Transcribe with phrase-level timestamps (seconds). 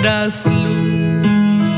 [0.00, 1.70] tras luz.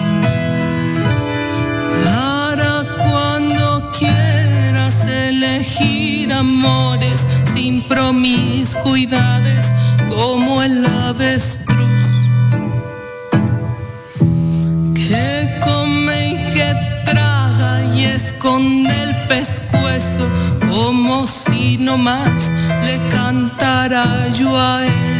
[2.04, 9.74] Para cuando quieras elegir amores sin promiscuidades
[10.10, 11.88] como el avestruz.
[14.94, 16.74] Que come y que
[17.06, 20.28] traga y esconde el pescuezo
[20.68, 24.04] como si no más le cantara
[24.38, 25.19] yo a él.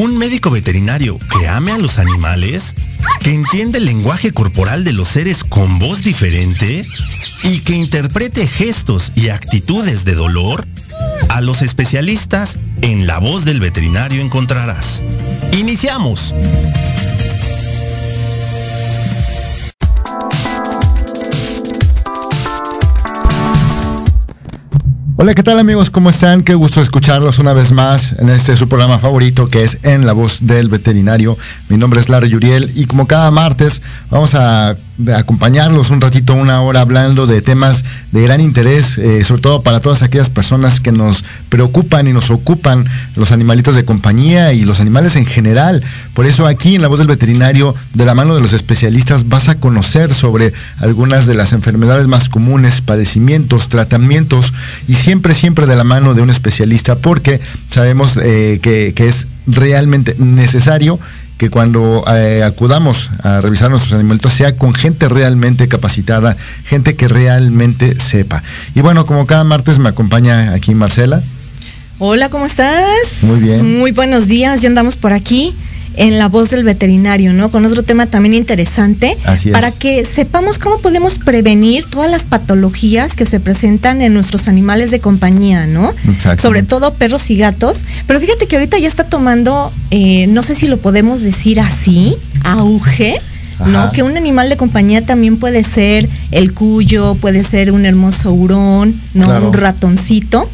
[0.00, 2.74] un médico veterinario que ame a los animales?
[3.20, 6.86] ¿Que entienda el lenguaje corporal de los seres con voz diferente?
[7.44, 10.66] ¿Y que interprete gestos y actitudes de dolor?
[11.28, 15.02] A los especialistas en La Voz del Veterinario encontrarás.
[15.52, 16.34] Iniciamos.
[25.22, 25.90] Hola, ¿qué tal amigos?
[25.90, 26.42] ¿Cómo están?
[26.42, 30.14] Qué gusto escucharlos una vez más en este su programa favorito que es En la
[30.14, 31.36] Voz del Veterinario.
[31.68, 34.74] Mi nombre es Larry Yuriel y como cada martes vamos a
[35.14, 39.80] acompañarlos un ratito, una hora hablando de temas de gran interés, eh, sobre todo para
[39.80, 42.84] todas aquellas personas que nos preocupan y nos ocupan
[43.16, 45.82] los animalitos de compañía y los animales en general.
[46.14, 49.48] Por eso aquí en La Voz del Veterinario, de la mano de los especialistas, vas
[49.48, 54.52] a conocer sobre algunas de las enfermedades más comunes, padecimientos, tratamientos
[54.88, 60.14] y siempre, siempre de la mano de un especialista porque sabemos eh, que es realmente
[60.18, 60.98] necesario
[61.40, 67.08] que cuando eh, acudamos a revisar nuestros animalitos sea con gente realmente capacitada, gente que
[67.08, 68.42] realmente sepa.
[68.74, 71.22] Y bueno, como cada martes me acompaña aquí Marcela.
[71.98, 72.84] Hola, ¿cómo estás?
[73.22, 73.78] Muy bien.
[73.78, 75.54] Muy buenos días, ya andamos por aquí
[75.96, 77.50] en la voz del veterinario, ¿no?
[77.50, 79.16] Con otro tema también interesante.
[79.24, 79.52] Así es.
[79.52, 84.90] Para que sepamos cómo podemos prevenir todas las patologías que se presentan en nuestros animales
[84.90, 85.92] de compañía, ¿no?
[86.40, 87.78] Sobre todo perros y gatos.
[88.06, 92.16] Pero fíjate que ahorita ya está tomando, eh, no sé si lo podemos decir así,
[92.44, 93.20] auge.
[93.66, 93.78] ¿no?
[93.78, 93.92] Ajá.
[93.92, 98.98] Que un animal de compañía también puede ser el cuyo, puede ser un hermoso hurón,
[99.12, 99.26] ¿no?
[99.26, 99.48] Claro.
[99.48, 100.48] Un ratoncito.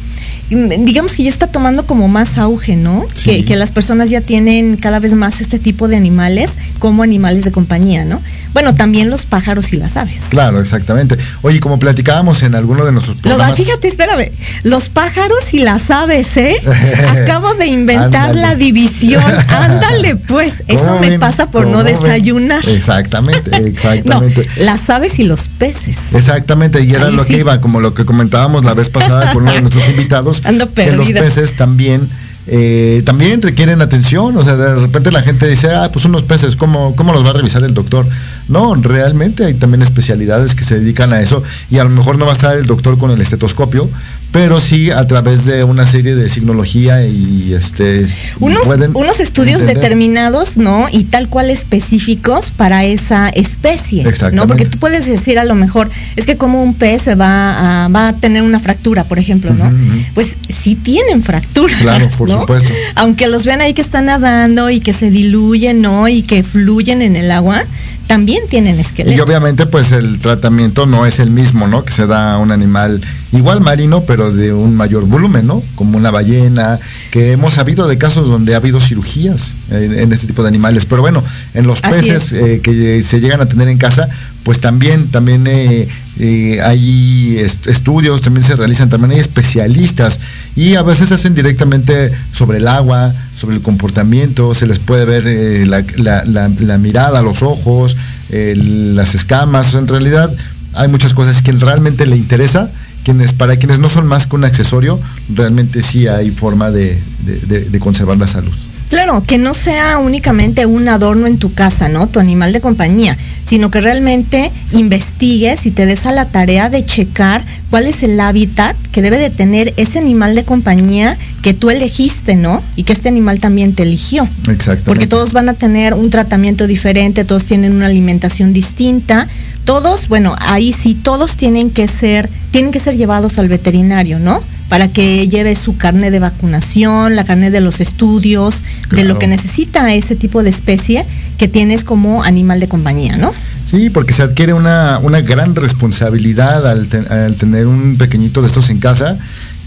[0.49, 3.05] Mm, Digamos que ya está tomando como más auge, ¿no?
[3.13, 3.29] Sí.
[3.29, 7.43] Que, que las personas ya tienen cada vez más este tipo de animales como animales
[7.43, 8.21] de compañía, ¿no?
[8.53, 10.21] Bueno, también los pájaros y las aves.
[10.29, 11.17] Claro, exactamente.
[11.43, 13.57] Oye, como platicábamos en alguno de nuestros Los- programas.
[13.57, 14.31] fíjate, espérame,
[14.63, 16.55] los pájaros y las aves, ¿eh?
[17.23, 19.23] Acabo de inventar la división.
[19.47, 21.19] Ándale, pues, eso ¿Cómo me ven?
[21.19, 22.67] pasa por no desayunar.
[22.67, 24.47] Exactamente, No, exactamente.
[24.57, 25.97] las aves y los peces.
[26.13, 29.43] Exactamente, y era Ahí lo que iba, como lo que comentábamos la vez pasada con
[29.43, 31.21] uno de nuestros invitados, Ando que los perdida.
[31.21, 32.07] peces también
[32.49, 36.55] eh, también requieren atención, o sea, de repente la gente dice, ah, pues unos peces,
[36.55, 38.05] ¿cómo, ¿cómo los va a revisar el doctor?
[38.47, 42.25] No, realmente hay también especialidades que se dedican a eso y a lo mejor no
[42.25, 43.89] va a estar el doctor con el estetoscopio,
[44.31, 48.05] pero sí a través de una serie de signología y este
[48.39, 49.77] Unos, estudios entender.
[49.81, 50.87] determinados, ¿no?
[50.91, 54.03] Y tal cual específicos para esa especie.
[54.33, 54.47] ¿no?
[54.47, 57.87] Porque tú puedes decir a lo mejor, es que como un pez se va a,
[57.87, 59.71] va a tener una fractura, por ejemplo, ¿no?
[60.13, 61.81] Pues sí tienen fracturas.
[61.81, 62.41] Claro, por ¿no?
[62.41, 62.73] supuesto.
[62.95, 66.07] Aunque los vean ahí que están nadando y que se diluyen, ¿no?
[66.07, 67.63] Y que fluyen en el agua,
[68.07, 69.23] también tienen Y esqueleto.
[69.23, 71.83] obviamente pues el tratamiento no es el mismo, ¿no?
[71.83, 73.01] Que se da a un animal
[73.33, 75.61] igual marino, pero de un mayor volumen, ¿no?
[75.75, 76.79] Como una ballena,
[77.11, 80.85] que hemos sabido de casos donde ha habido cirugías en, en este tipo de animales.
[80.85, 81.23] Pero bueno,
[81.53, 82.33] en los Así peces es.
[82.33, 84.07] eh, que se llegan a tener en casa,
[84.47, 85.89] pues también, también eh,
[86.19, 90.21] eh, hay est- estudios, también se realizan, también hay especialistas
[90.55, 95.23] y a veces hacen directamente sobre el agua, sobre el comportamiento, se les puede ver
[95.27, 95.83] eh, la,
[96.23, 97.97] la- mirada, los ojos,
[98.29, 100.33] las escamas, en realidad
[100.75, 102.69] hay muchas cosas que realmente le interesa.
[103.03, 104.97] Quienes, para quienes no son más que un accesorio,
[105.35, 108.51] realmente sí hay forma de- de- de conservar la salud.
[108.89, 112.07] Claro, que no sea únicamente un adorno en tu casa, ¿no?
[112.07, 113.17] Tu animal de compañía,
[113.47, 118.19] sino que realmente investigues y te des a la tarea de checar cuál es el
[118.19, 122.61] hábitat que debe de tener ese animal de compañía que tú elegiste, ¿no?
[122.75, 124.27] Y que este animal también te eligió.
[124.49, 124.83] Exactamente.
[124.83, 129.27] Porque todos van a tener un tratamiento diferente, todos tienen una alimentación distinta.
[129.63, 134.41] Todos, bueno, ahí sí, todos tienen que ser, tienen que ser llevados al veterinario, ¿no?
[134.69, 138.55] Para que lleve su carne de vacunación, la carne de los estudios,
[138.91, 141.05] de lo que necesita ese tipo de especie
[141.37, 143.31] que tienes como animal de compañía, ¿no?
[143.65, 148.47] Sí, porque se adquiere una, una gran responsabilidad al, te- al tener un pequeñito de
[148.47, 149.17] estos en casa.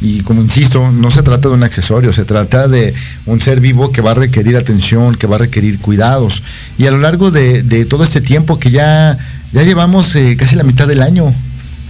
[0.03, 2.95] Y como insisto, no se trata de un accesorio, se trata de
[3.27, 6.43] un ser vivo que va a requerir atención, que va a requerir cuidados.
[6.79, 9.17] Y a lo largo de, de todo este tiempo que ya,
[9.53, 11.35] ya llevamos eh, casi la mitad del año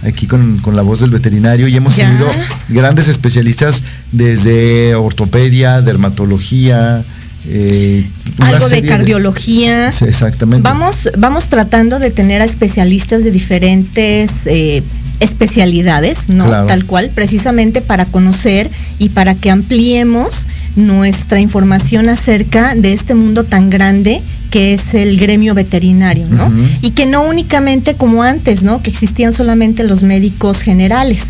[0.03, 2.07] aquí con, con la voz del veterinario y hemos Ya.
[2.07, 2.27] tenido
[2.69, 7.03] grandes especialistas desde ortopedia, dermatología,
[7.47, 8.05] eh,
[8.39, 9.91] Algo de cardiología.
[9.91, 10.67] Sí, exactamente.
[10.67, 14.83] Vamos, vamos tratando de tener a especialistas de diferentes eh,
[15.19, 16.45] especialidades, ¿no?
[16.45, 16.67] Claro.
[16.67, 23.43] Tal cual, precisamente para conocer y para que ampliemos nuestra información acerca de este mundo
[23.43, 26.51] tan grande que es el gremio veterinario, ¿no?
[26.81, 28.83] Y que no únicamente como antes, ¿no?
[28.83, 31.27] Que existían solamente los médicos generales.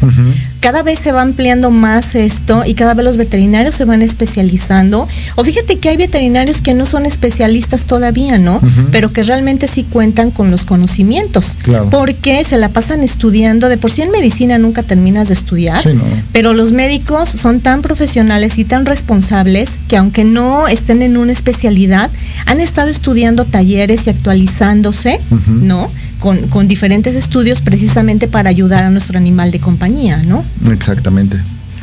[0.62, 5.08] Cada vez se va ampliando más esto y cada vez los veterinarios se van especializando.
[5.36, 8.62] O fíjate que hay veterinarios que no son especialistas todavía, ¿no?
[8.91, 11.46] Pero que realmente sí cuentan con los conocimientos.
[11.63, 11.89] Claro.
[11.89, 13.70] Porque se la pasan estudiando.
[13.70, 15.82] De por sí en medicina nunca terminas de estudiar.
[15.82, 16.03] Sí, no.
[16.32, 21.32] Pero los médicos son tan profesionales y tan responsables que aunque no estén en una
[21.32, 22.12] especialidad,
[22.46, 25.20] han estado estudiando talleres y actualizándose.
[25.48, 25.89] ¿no?
[26.22, 30.46] Con, con diferentes estudios precisamente para ayudar a nuestro animal de compañía, ¿no?
[30.72, 31.38] Exactamente.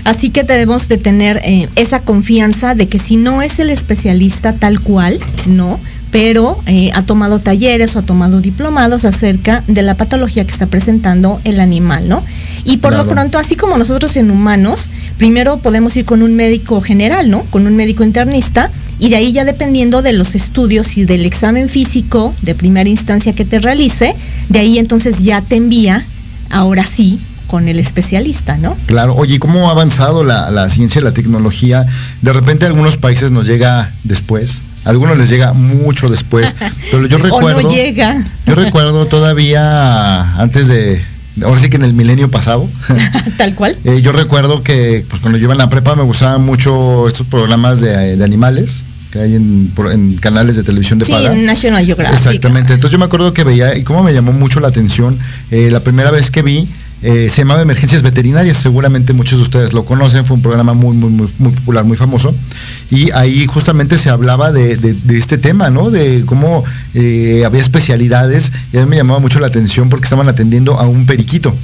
[0.09, 4.55] Así que debemos de tener eh, esa confianza de que si no es el especialista
[4.55, 5.79] tal cual, no,
[6.11, 10.67] pero eh, ha tomado talleres o ha tomado diplomados acerca de la patología que está
[10.67, 12.25] presentando el animal, ¿no?
[12.65, 14.87] Y por lo pronto, así como nosotros en humanos,
[15.19, 17.43] primero podemos ir con un médico general, ¿no?
[17.51, 21.69] Con un médico internista y de ahí ya dependiendo de los estudios y del examen
[21.69, 24.15] físico de primera instancia que te realice,
[24.49, 26.05] de ahí entonces ya te envía,
[26.51, 28.77] ahora sí, con el especialista, ¿no?
[28.87, 31.87] Claro, oye, ¿y ¿cómo ha avanzado la, la ciencia y la tecnología?
[32.23, 36.55] De repente a algunos países nos llega después, algunos les llega mucho después.
[36.91, 37.59] Pero yo recuerdo.
[37.59, 38.25] o no llega.
[38.47, 41.03] Yo recuerdo todavía antes de.
[41.45, 42.69] Ahora sí que en el milenio pasado.
[43.37, 43.77] Tal cual.
[43.85, 47.27] Eh, yo recuerdo que pues, cuando yo iba en la prepa me gustaban mucho estos
[47.27, 49.73] programas de, de animales que hay en,
[50.21, 51.33] canales de televisión de Sí, paga.
[51.33, 52.17] en National Geographic.
[52.19, 52.75] Exactamente.
[52.75, 55.19] Entonces yo me acuerdo que veía, y cómo me llamó mucho la atención,
[55.51, 56.69] eh, la primera vez que vi,
[57.01, 60.97] eh, se llamaba Emergencias Veterinarias, seguramente muchos de ustedes lo conocen, fue un programa muy,
[60.97, 62.35] muy, muy, muy popular, muy famoso,
[62.91, 65.91] y ahí justamente se hablaba de, este tema, ¿no?
[65.91, 66.65] De cómo
[66.95, 70.89] eh, había especialidades, y a mí me llamaba mucho la atención porque estaban atendiendo a
[70.89, 71.55] un periquito.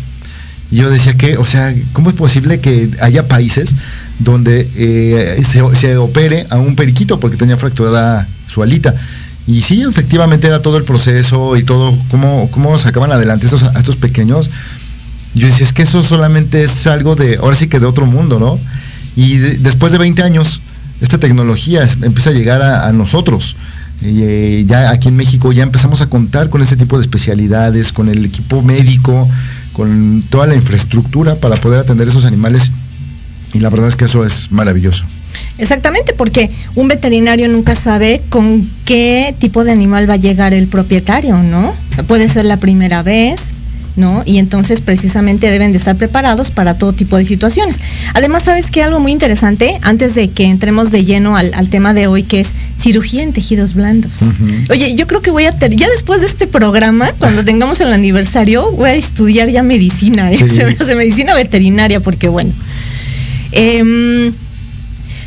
[0.71, 3.75] Y yo decía que, o sea, ¿cómo es posible que haya países
[4.21, 8.95] donde eh, se, opere a un periquito porque tenía fracturada su alita?
[9.47, 13.97] Y sí, efectivamente era todo el proceso y todo, cómo, cómo sacaban adelante a estos
[13.97, 14.49] pequeños.
[15.35, 18.39] Yo decía, es que eso solamente es algo de, ahora sí que de otro mundo,
[18.39, 18.59] ¿no?
[19.17, 20.61] Y de- después de 20 años,
[21.01, 23.57] esta tecnología empieza a llegar a, a nosotros.
[24.03, 27.93] Y, eh, ya aquí en México ya empezamos a contar con este tipo de especialidades,
[27.93, 29.29] con el equipo médico,
[29.73, 32.71] con toda la infraestructura para poder atender esos animales.
[33.53, 35.05] Y la verdad es que eso es maravilloso.
[35.59, 40.67] Exactamente, porque un veterinario nunca sabe con qué tipo de animal va a llegar el
[40.67, 41.73] propietario, ¿no?
[42.09, 43.41] Puede ser la primera vez,
[43.97, 44.23] ¿no?
[44.27, 47.79] Y entonces precisamente deben de estar preparados para todo tipo de situaciones.
[48.15, 48.83] Además, ¿sabes qué?
[48.83, 52.41] Algo muy interesante, antes de que entremos de lleno al, al tema de hoy, que
[52.41, 52.49] es
[52.79, 54.13] cirugía en tejidos blandos.
[54.71, 57.93] Oye, yo creo que voy a, ter- ya después de este programa, cuando tengamos el
[57.93, 60.37] aniversario, voy a estudiar ya medicina, ¿eh?
[60.37, 60.45] Sí.
[60.57, 62.53] Se me hace medicina veterinaria, porque bueno.
[63.53, 64.33] Em,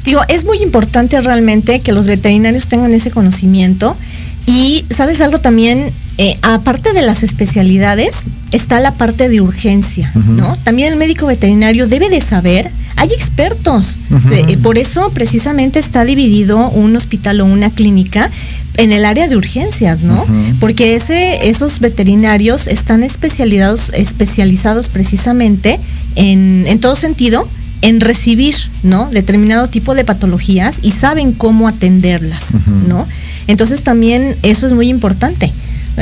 [0.03, 3.97] Digo, es muy importante realmente que los veterinarios tengan ese conocimiento
[4.45, 5.91] y, ¿sabes algo también?
[6.17, 8.15] Eh, aparte de las especialidades,
[8.51, 10.55] está la parte de urgencia, ¿no?
[10.63, 13.95] También el médico veterinario debe de saber, hay expertos.
[14.31, 18.31] Eh, eh, por eso precisamente está dividido un hospital o una clínica
[18.77, 20.25] en el área de urgencias, ¿no?
[20.59, 25.79] Porque ese, esos veterinarios están especializados, especializados precisamente
[26.15, 27.47] en, en todo sentido
[27.81, 29.09] en recibir, ¿no?
[29.12, 32.45] Determinado tipo de patologías y saben cómo atenderlas.
[32.88, 33.05] ¿no?
[33.47, 35.51] Entonces también eso es muy importante.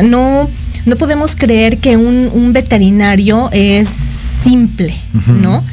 [0.03, 0.49] No,
[0.85, 3.89] no podemos creer que un, un veterinario es
[4.43, 4.95] simple.
[5.41, 5.63] ¿no?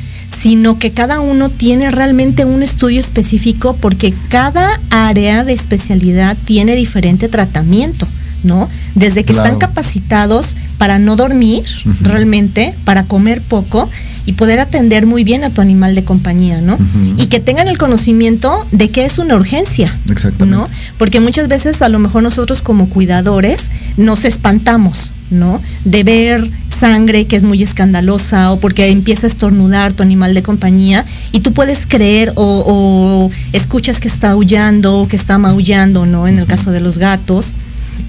[0.40, 6.74] Sino que cada uno tiene realmente un estudio específico porque cada área de especialidad tiene
[6.74, 8.08] diferente tratamiento,
[8.42, 8.68] ¿no?
[8.94, 10.46] Desde que están capacitados
[10.82, 11.62] para no dormir
[12.00, 13.88] realmente, para comer poco
[14.26, 16.76] y poder atender muy bien a tu animal de compañía, ¿no?
[17.18, 20.56] Y que tengan el conocimiento de que es una urgencia, Exactamente.
[20.56, 20.68] ¿no?
[20.98, 24.96] Porque muchas veces a lo mejor nosotros como cuidadores nos espantamos,
[25.30, 25.60] ¿no?
[25.84, 30.42] De ver sangre que es muy escandalosa o porque empieza a estornudar tu animal de
[30.42, 36.06] compañía y tú puedes creer o, o escuchas que está aullando o que está maullando,
[36.06, 36.26] ¿no?
[36.26, 37.52] En el caso de los gatos.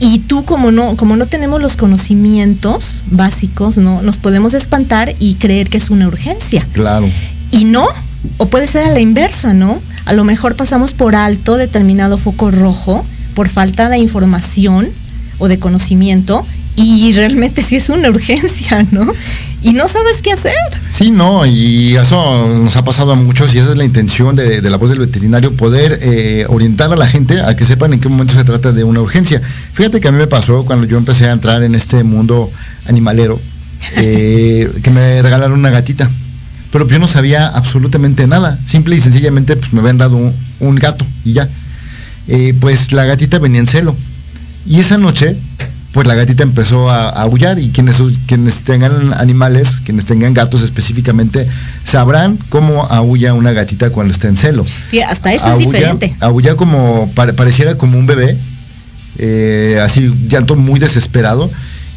[0.05, 4.01] Y tú como no, como no tenemos los conocimientos básicos, ¿no?
[4.01, 6.67] Nos podemos espantar y creer que es una urgencia.
[6.73, 7.09] Claro.
[7.51, 7.87] Y no,
[8.35, 9.79] o puede ser a la inversa, ¿no?
[10.03, 14.89] A lo mejor pasamos por alto determinado foco rojo por falta de información
[15.37, 16.45] o de conocimiento
[16.75, 19.09] y realmente sí es una urgencia, ¿no?
[19.63, 20.53] Y no sabes qué hacer.
[20.89, 24.59] Sí, no, y eso nos ha pasado a muchos y esa es la intención de,
[24.59, 28.01] de la voz del veterinario, poder eh, orientar a la gente a que sepan en
[28.01, 29.41] qué momento se trata de una urgencia.
[29.73, 32.51] Fíjate que a mí me pasó cuando yo empecé a entrar en este mundo
[32.87, 33.39] animalero,
[33.95, 36.09] eh, que me regalaron una gatita,
[36.71, 40.75] pero yo no sabía absolutamente nada, simple y sencillamente pues me habían dado un, un
[40.75, 41.47] gato y ya.
[42.27, 43.95] Eh, pues la gatita venía en celo.
[44.65, 45.35] Y esa noche,
[45.93, 50.61] pues la gatita empezó a, a aullar y quienes, quienes tengan animales, quienes tengan gatos
[50.63, 51.47] específicamente,
[51.85, 54.65] sabrán cómo aulla una gatita cuando está en celo.
[55.07, 55.59] Hasta eso es
[55.99, 56.15] diferente.
[56.19, 58.37] Aulla como, pare- pareciera como un bebé,
[59.19, 61.49] eh, así llanto muy desesperado.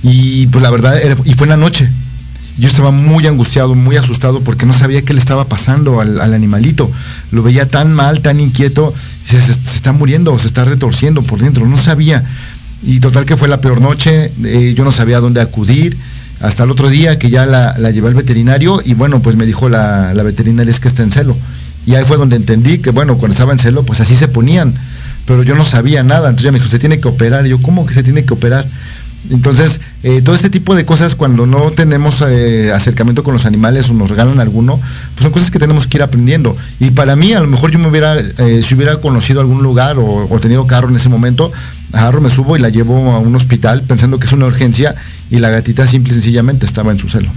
[0.03, 1.89] Y pues la verdad, era- y fue en la noche.
[2.59, 6.33] Yo estaba muy angustiado, muy asustado porque no sabía qué le estaba pasando al, al
[6.33, 6.91] animalito.
[7.31, 8.95] Lo veía tan mal, tan inquieto,
[9.27, 12.23] se, se- se está muriendo, se está retorciendo por dentro, no sabía.
[12.83, 15.97] Y total que fue la peor noche, eh, yo no sabía dónde acudir.
[16.41, 19.47] Hasta el otro día que ya la, la llevé al veterinario y bueno, pues me
[19.47, 21.37] dijo la, veterinaria es que está en celo.
[21.87, 24.75] Y ahí fue donde entendí que bueno, cuando estaba en celo, pues así se ponían.
[25.25, 26.29] Pero yo no sabía nada.
[26.29, 27.47] Entonces ella me dijo, se tiene que operar.
[27.47, 28.67] Y yo, ¿cómo que se tiene que operar?
[29.31, 33.89] Entonces, eh, todo este tipo de cosas, cuando no tenemos eh, acercamiento con los animales
[33.91, 34.79] o nos regalan alguno,
[35.15, 36.57] pues son cosas que tenemos que ir aprendiendo.
[36.79, 38.17] Y para mí, a lo mejor yo me hubiera,
[38.63, 41.51] si hubiera conocido algún lugar o tenido carro en ese momento,
[41.97, 44.95] agarro, me subo y la llevo a un hospital pensando que es una urgencia
[45.31, 47.29] y la gatita simple y sencillamente estaba en su celo.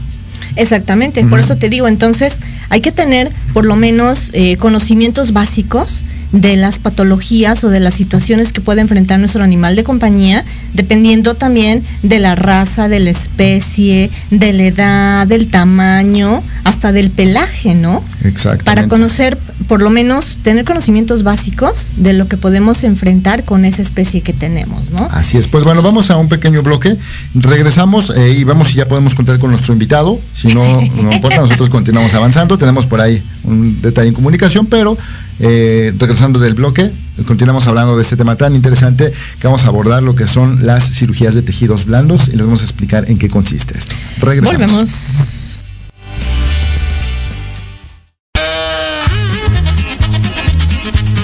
[0.56, 2.38] Exactamente, por eso te digo, entonces
[2.70, 6.02] hay que tener por lo menos eh, conocimientos básicos
[6.32, 11.36] de las patologías o de las situaciones que puede enfrentar nuestro animal de compañía, dependiendo
[11.36, 17.74] también de la raza, de la especie, de la edad, del tamaño, hasta del pelaje,
[17.74, 18.04] ¿no?
[18.24, 18.64] Exactamente.
[18.66, 23.82] Para conocer, por lo menos, tener conocimientos básicos de lo que podemos enfrentar con esa
[23.82, 25.08] especie que tenemos, ¿no?
[25.12, 25.48] Así es.
[25.48, 26.96] Pues bueno, vamos a un pequeño bloque.
[27.34, 30.20] Regresamos eh, y vamos si ya podemos contar con nuestro invitado.
[30.34, 32.58] Si no, no importa, nosotros continuamos avanzando.
[32.58, 34.98] Tenemos por ahí un detalle en comunicación, pero
[35.40, 36.92] eh, regresando del bloque,
[37.26, 40.90] continuamos hablando de este tema tan interesante que vamos a abordar lo que son las
[40.92, 43.96] cirugías de tejidos blandos y les vamos a explicar en qué consiste esto.
[44.20, 44.72] Regresamos.
[44.72, 45.60] Volvemos.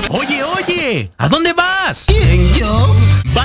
[0.10, 2.06] Oye, oye, ¿a dónde vas?
[2.08, 2.96] ¿Quién, yo?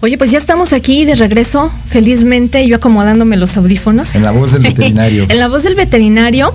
[0.00, 4.14] Oye, pues ya estamos aquí de regreso, felizmente, yo acomodándome los audífonos.
[4.14, 5.26] En la voz del veterinario.
[5.28, 6.54] en la voz del veterinario.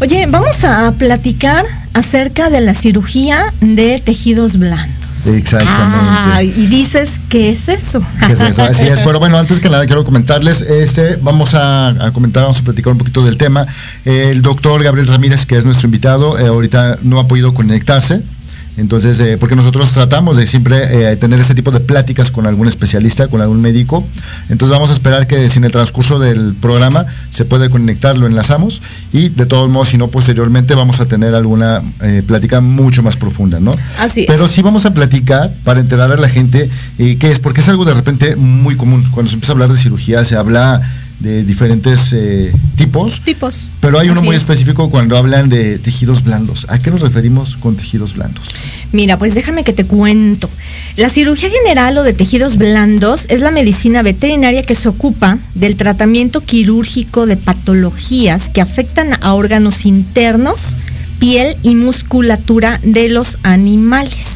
[0.00, 4.96] Oye, vamos a platicar acerca de la cirugía de tejidos blandos.
[5.26, 5.98] Exactamente.
[6.32, 8.02] Ah, y dices, ¿qué es eso?
[8.26, 8.62] ¿Qué es eso?
[8.62, 9.00] Así es.
[9.04, 12.92] Pero bueno, antes que nada quiero comentarles, este, vamos a, a comentar, vamos a platicar
[12.92, 13.66] un poquito del tema.
[14.04, 18.22] El doctor Gabriel Ramírez, que es nuestro invitado, eh, ahorita no ha podido conectarse.
[18.80, 22.66] Entonces, eh, porque nosotros tratamos de siempre eh, tener este tipo de pláticas con algún
[22.66, 24.04] especialista, con algún médico.
[24.48, 28.26] Entonces vamos a esperar que si en el transcurso del programa se puede conectar, lo
[28.26, 28.80] enlazamos.
[29.12, 33.16] Y de todos modos, si no, posteriormente vamos a tener alguna eh, plática mucho más
[33.16, 33.72] profunda, ¿no?
[33.98, 34.26] Así es.
[34.26, 37.84] Pero sí vamos a platicar para enterar a la gente qué es, porque es algo
[37.84, 39.06] de repente muy común.
[39.12, 40.80] Cuando se empieza a hablar de cirugía, se habla
[41.20, 43.20] de diferentes eh, tipos.
[43.20, 43.66] Tipos.
[43.80, 44.42] Pero hay uno Así muy es.
[44.42, 46.66] específico cuando hablan de tejidos blandos.
[46.68, 48.46] ¿A qué nos referimos con tejidos blandos?
[48.92, 50.48] Mira, pues déjame que te cuento.
[50.96, 55.76] La cirugía general o de tejidos blandos es la medicina veterinaria que se ocupa del
[55.76, 60.74] tratamiento quirúrgico de patologías que afectan a órganos internos,
[61.18, 64.26] piel y musculatura de los animales.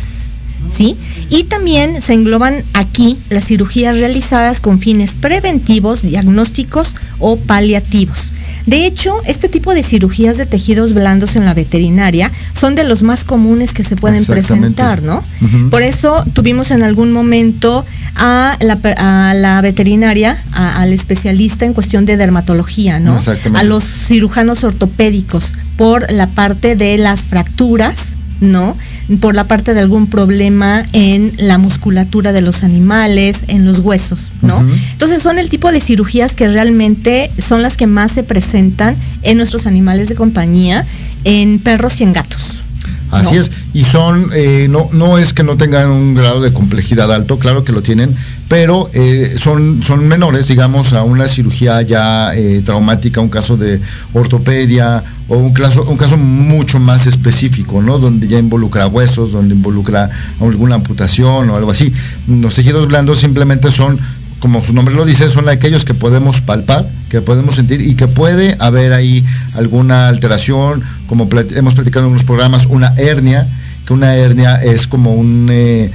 [0.75, 0.97] ¿Sí?
[1.31, 8.33] Y también se engloban aquí las cirugías realizadas con fines preventivos, diagnósticos o paliativos.
[8.67, 13.03] De hecho, este tipo de cirugías de tejidos blandos en la veterinaria son de los
[13.03, 15.23] más comunes que se pueden presentar, ¿no?
[15.71, 17.85] Por eso tuvimos en algún momento
[18.17, 23.19] a la, veterinaria, al especialista en cuestión de dermatología, ¿no?
[23.55, 28.77] A los cirujanos ortopédicos por la parte de las fracturas, ¿no?
[29.21, 34.31] Por la parte de algún problema en la musculatura de los animales, en los huesos,
[34.43, 34.65] ¿no?
[34.93, 39.37] Entonces son el tipo de cirugías que realmente son las que más se presentan en
[39.37, 40.85] nuestros animales de compañía,
[41.25, 42.61] en perros y en gatos.
[43.11, 47.13] Así es, y son, eh, no, no es que no tengan un grado de complejidad
[47.13, 48.15] alto, claro que lo tienen,
[48.49, 53.81] pero eh, son, son menores, digamos, a una cirugía ya eh, traumática, un caso de
[54.13, 57.99] ortopedia o un caso, un caso mucho más específico, ¿no?
[57.99, 61.93] Donde ya involucra huesos, donde involucra alguna amputación o algo así.
[62.29, 63.99] Los tejidos blandos simplemente son
[64.45, 68.09] como su nombre lo dice, son aquellos que podemos palpar, que podemos sentir y que
[68.09, 73.49] puede haber ahí alguna alteración, como hemos platicado en unos programas, una hernia,
[73.87, 75.49] que una hernia es como un...
[75.51, 75.91] Eh,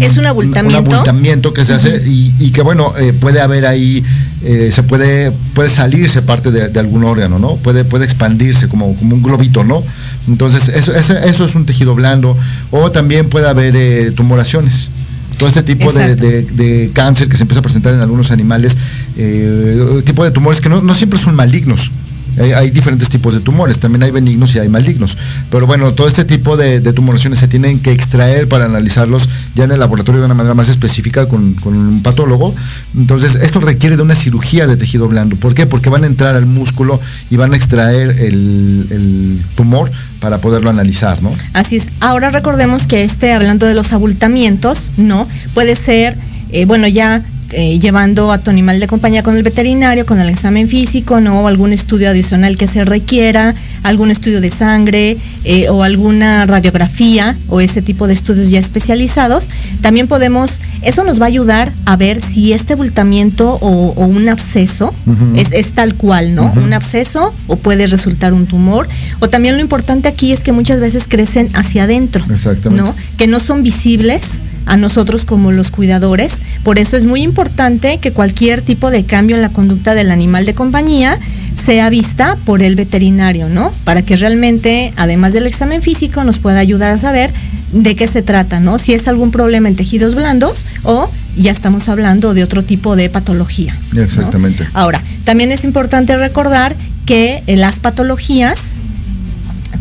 [0.00, 0.80] es un abultamiento.
[0.80, 4.04] Un abultamiento que se hace y, que bueno, eh, puede haber ahí,
[4.42, 7.56] eh, se puede, puede salirse parte de, algún órgano, ¿no?
[7.56, 9.82] Puede, puede expandirse como, como un globito, ¿no?
[10.28, 12.36] Entonces, eso, eso, es un tejido blando.
[12.70, 14.90] O también puede haber tumoraciones
[15.36, 18.76] todo este tipo de, cáncer que se empieza a presentar en algunos animales,
[19.16, 21.90] eh, tipo de tumores que no, siempre son malignos.
[22.38, 25.16] Hay, diferentes tipos de tumores, también hay benignos y hay malignos.
[25.50, 29.72] Pero bueno, todo este tipo de, tumoraciones se tienen que extraer para analizarlos ya en
[29.72, 32.54] el laboratorio de una manera más específica con, un patólogo.
[32.96, 35.36] Entonces, esto requiere de una cirugía de tejido blando.
[35.36, 35.66] ¿Por qué?
[35.66, 39.90] Porque van a entrar al músculo y van a extraer el, el tumor
[40.24, 41.30] para poderlo analizar, ¿no?
[41.52, 41.86] Así es.
[42.00, 45.28] Ahora recordemos que este, hablando de los abultamientos, ¿no?
[45.52, 46.16] Puede ser,
[46.50, 47.22] eh, bueno, ya
[47.54, 51.46] eh, llevando a tu animal de compañía con el veterinario, con el examen físico, ¿no?
[51.46, 57.60] Algún estudio adicional que se requiera, algún estudio de sangre eh, o alguna radiografía o
[57.60, 59.48] ese tipo de estudios ya especializados.
[59.82, 64.92] También podemos, eso nos va a ayudar a ver si este abultamiento o, un absceso
[65.36, 66.50] es, tal cual, ¿no?
[66.56, 68.88] Un absceso o puede resultar un tumor.
[69.20, 72.24] O también lo importante aquí es que muchas veces crecen hacia adentro,
[72.70, 72.94] ¿no?
[73.18, 74.22] Que no son visibles
[74.66, 76.38] a nosotros como los cuidadores.
[76.62, 80.46] Por eso es muy importante que cualquier tipo de cambio en la conducta del animal
[80.46, 81.18] de compañía
[81.64, 83.72] sea vista por el veterinario, ¿no?
[83.84, 87.30] Para que realmente, además del examen físico, nos pueda ayudar a saber
[87.72, 88.78] de qué se trata, ¿no?
[88.78, 93.08] Si es algún problema en tejidos blandos o ya estamos hablando de otro tipo de
[93.08, 93.76] patología.
[93.96, 94.66] Exactamente.
[94.74, 96.74] Ahora, también es importante recordar
[97.06, 98.60] que eh, las patologías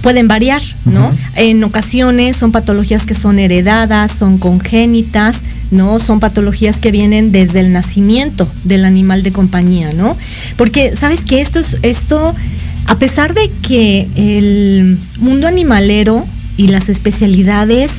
[0.02, 1.12] pueden variar, ¿no?
[1.36, 5.38] En ocasiones son patologías que son heredadas, son congénitas,
[5.74, 6.00] ¿no?
[6.00, 10.16] Son patologías que vienen desde el nacimiento del animal de compañía, ¿no?
[10.58, 12.34] Porque, ¿sabes que Esto es, esto,
[12.86, 17.92] a pesar de que el mundo animalero y las especialidades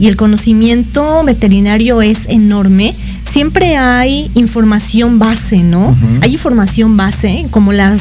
[0.00, 2.94] y el conocimiento veterinario es enorme,
[3.30, 5.96] siempre hay información base, ¿no?
[6.22, 8.00] Hay información base, como las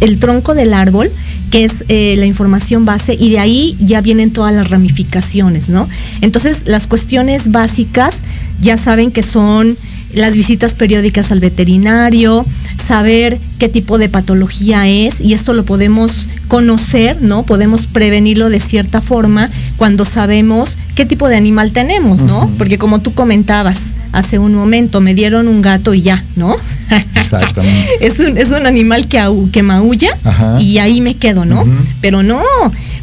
[0.00, 1.10] el tronco del árbol,
[1.50, 5.88] que es eh, la información base, y de ahí ya vienen todas las ramificaciones, ¿no?
[6.20, 8.16] Entonces, las cuestiones básicas
[8.60, 9.76] ya saben que son
[10.12, 12.44] las visitas periódicas al veterinario,
[12.86, 16.12] saber qué tipo de patología es, y esto lo podemos
[16.48, 17.44] conocer, ¿no?
[17.44, 22.50] Podemos prevenirlo de cierta forma cuando sabemos qué tipo de animal tenemos, ¿no?
[22.58, 23.78] Porque como tú comentabas
[24.10, 26.56] hace un momento, me dieron un gato y ya, ¿no?
[27.14, 27.88] Exactamente.
[28.00, 30.10] es, un, es un animal que, que maulla
[30.58, 31.64] y ahí me quedo, ¿no?
[32.00, 32.42] Pero no,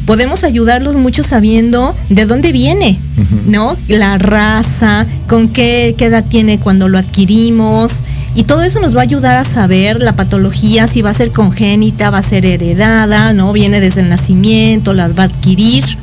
[0.04, 2.98] podemos ayudarlos mucho sabiendo de dónde viene,
[3.46, 3.78] ¿no?
[3.88, 8.02] La raza, con qué, qué edad tiene cuando lo adquirimos,
[8.34, 11.30] y todo eso nos va a ayudar a saber la patología, si va a ser
[11.30, 13.54] congénita, va a ser heredada, ¿no?
[13.54, 15.96] Viene desde el nacimiento, las va a adquirir.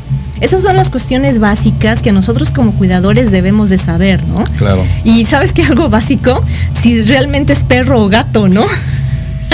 [0.43, 4.43] Esas son las cuestiones básicas que nosotros como cuidadores debemos de saber, ¿no?
[4.58, 4.84] Claro.
[5.06, 6.43] Y sabes que algo básico,
[6.82, 8.65] si realmente es perro o gato, ¿no?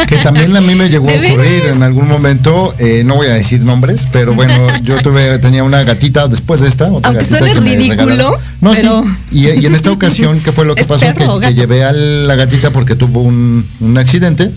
[0.07, 3.33] que también a mí me llegó a ocurrir en algún momento, eh, no voy a
[3.33, 7.53] decir nombres, pero bueno, yo tuve, tenía una gatita después de esta, otra Aunque gatita
[7.53, 8.87] que ridículo, No, sí.
[9.31, 11.05] Y, en esta ocasión, ¿qué fue lo que pasó?
[11.13, 13.63] Que, llevé a la gatita porque tuvo un,
[13.99, 14.49] accidente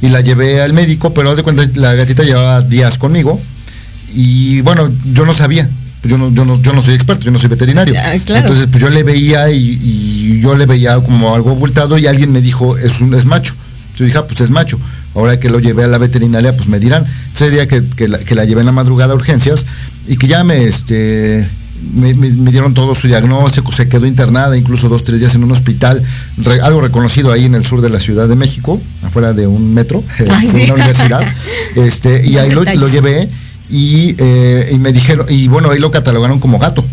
[0.00, 3.38] y la llevé al médico, pero haz de cuenta, la gatita llevaba días conmigo
[4.14, 5.68] y bueno, yo no sabía.
[6.04, 7.94] Yo no, yo no, yo no soy experto, yo no soy veterinario.
[7.96, 12.30] Ah, Entonces, pues yo le veía y, yo le veía como algo abultado y alguien
[12.30, 13.54] me dijo, es un es macho.
[13.96, 14.78] Yo dije, ah, pues es macho.
[15.14, 17.04] Ahora que lo llevé a la veterinaria, pues me dirán.
[17.34, 19.64] Ese día que, la, llevé en la madrugada a urgencias
[20.06, 21.48] y que ya me, este,
[21.94, 22.12] me,
[22.50, 26.02] dieron todo su diagnóstico, se quedó internada incluso dos, tres días en un hospital,
[26.62, 30.02] algo reconocido ahí en el sur de la Ciudad de México, afuera de un metro,
[30.18, 31.22] en una universidad.
[31.76, 33.28] Este, y ahí lo, llevé
[33.70, 36.84] y, eh, y me dijeron, y bueno, ahí lo catalogaron como gato.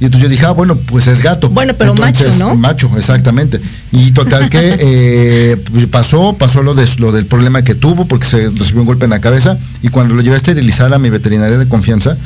[0.00, 1.50] Y entonces yo dije, ah, bueno, pues es gato.
[1.50, 2.54] Bueno, pero macho, ¿no?
[2.54, 3.60] Macho, exactamente.
[3.90, 8.26] Y total que eh, pues pasó, pasó lo, de, lo del problema que tuvo porque
[8.26, 11.10] se recibió un golpe en la cabeza y cuando lo llevé a esterilizar a mi
[11.10, 12.16] veterinaria de confianza,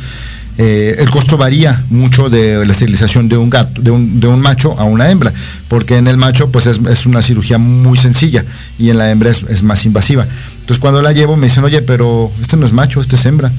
[0.59, 4.41] eh, el costo varía mucho de la esterilización de un gato, de un, de un
[4.41, 5.33] macho a una hembra,
[5.69, 8.45] porque en el macho pues es, una cirugía muy sencilla
[8.79, 10.27] y en la hembra es, es más invasiva.
[10.61, 13.51] Entonces cuando la llevo me dicen, oye, pero este no es macho, este es hembra.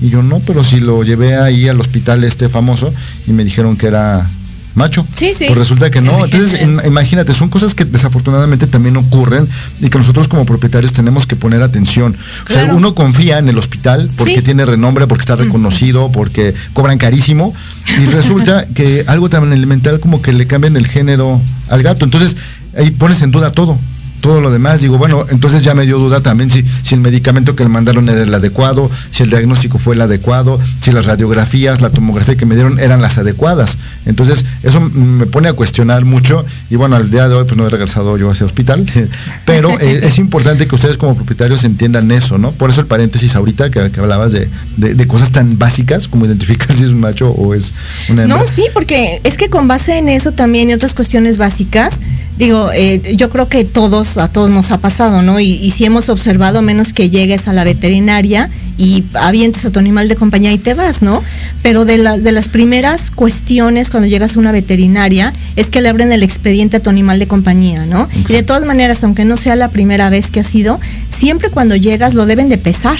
[0.00, 2.92] Y yo no, pero si lo llevé ahí al hospital este famoso
[3.26, 4.26] y me dijeron que era
[4.74, 5.06] macho.
[5.16, 5.44] Sí, sí.
[5.46, 6.24] Pues resulta que no.
[6.24, 9.48] Entonces, imagínate, son cosas que desafortunadamente también ocurren
[9.80, 12.16] y que nosotros como propietarios tenemos que poner atención.
[12.48, 16.98] O sea, uno confía en el hospital porque tiene renombre, porque está reconocido, porque cobran
[16.98, 17.54] carísimo
[18.00, 22.04] y resulta que algo tan elemental como que le cambian el género al gato.
[22.04, 22.36] Entonces,
[22.76, 23.78] ahí pones en duda todo
[24.20, 27.54] todo lo demás, digo, bueno, entonces ya me dio duda también si, si el medicamento
[27.56, 31.80] que le mandaron era el adecuado, si el diagnóstico fue el adecuado, si las radiografías,
[31.80, 33.78] la tomografía que me dieron eran las adecuadas.
[34.06, 37.66] Entonces, eso me pone a cuestionar mucho y bueno, al día de hoy pues no
[37.66, 38.84] he regresado yo a ese hospital,
[39.44, 42.52] pero eh, es importante que ustedes como propietarios entiendan eso, ¿no?
[42.52, 46.84] Por eso el paréntesis ahorita que, hablabas de, de, cosas tan básicas como identificar si
[46.84, 47.72] es un macho o es
[48.08, 48.38] una hembra.
[48.38, 51.98] No, sí, porque es que con base en eso también y otras cuestiones básicas,
[52.38, 55.40] digo, eh, yo creo que todos, a todos nos ha pasado, ¿no?
[55.40, 60.08] Y, si hemos observado, menos que llegues a la veterinaria y avientes a tu animal
[60.08, 61.22] de compañía y te vas, ¿no?
[61.62, 66.12] Pero de, de las primeras cuestiones cuando llegas a una veterinaria es que le abren
[66.12, 68.08] el expediente a tu animal de compañía, ¿no?
[68.28, 71.76] Y de todas maneras, aunque no sea la primera vez que ha sido, siempre cuando
[71.76, 72.98] llegas lo deben de pesar,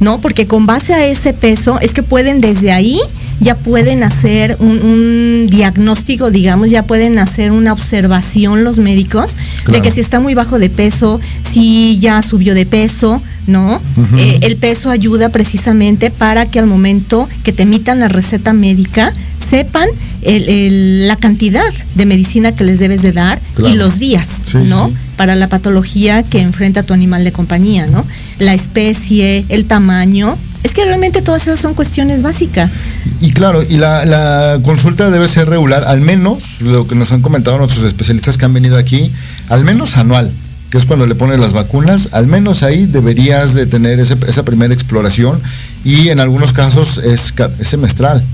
[0.00, 0.20] ¿no?
[0.20, 3.00] Porque con base a ese peso es que pueden desde ahí
[3.40, 9.32] ya pueden hacer un, diagnóstico, digamos, ya pueden hacer una observación los médicos
[9.70, 13.80] de que si está muy bajo de peso, si ya subió de peso, ¿no?
[14.18, 19.12] Eh, el peso ayuda precisamente para que al momento que te emitan la receta médica,
[19.50, 19.88] sepan
[20.22, 24.92] la cantidad de medicina que les debes de dar y los días, ¿no?
[25.16, 28.06] Para la patología que enfrenta tu animal de compañía, ¿no?
[28.38, 30.36] La especie, el tamaño.
[30.62, 32.72] Es que realmente todas esas son cuestiones básicas.
[33.20, 37.58] Y claro, y la, consulta debe ser regular, al menos, lo que nos han comentado
[37.58, 39.12] nuestros especialistas que han venido aquí,
[39.50, 40.30] al menos anual,
[40.70, 44.72] que es cuando le pones las vacunas, al menos ahí deberías de tener esa primera
[44.72, 45.38] exploración
[45.84, 48.24] y en algunos casos es, semestral.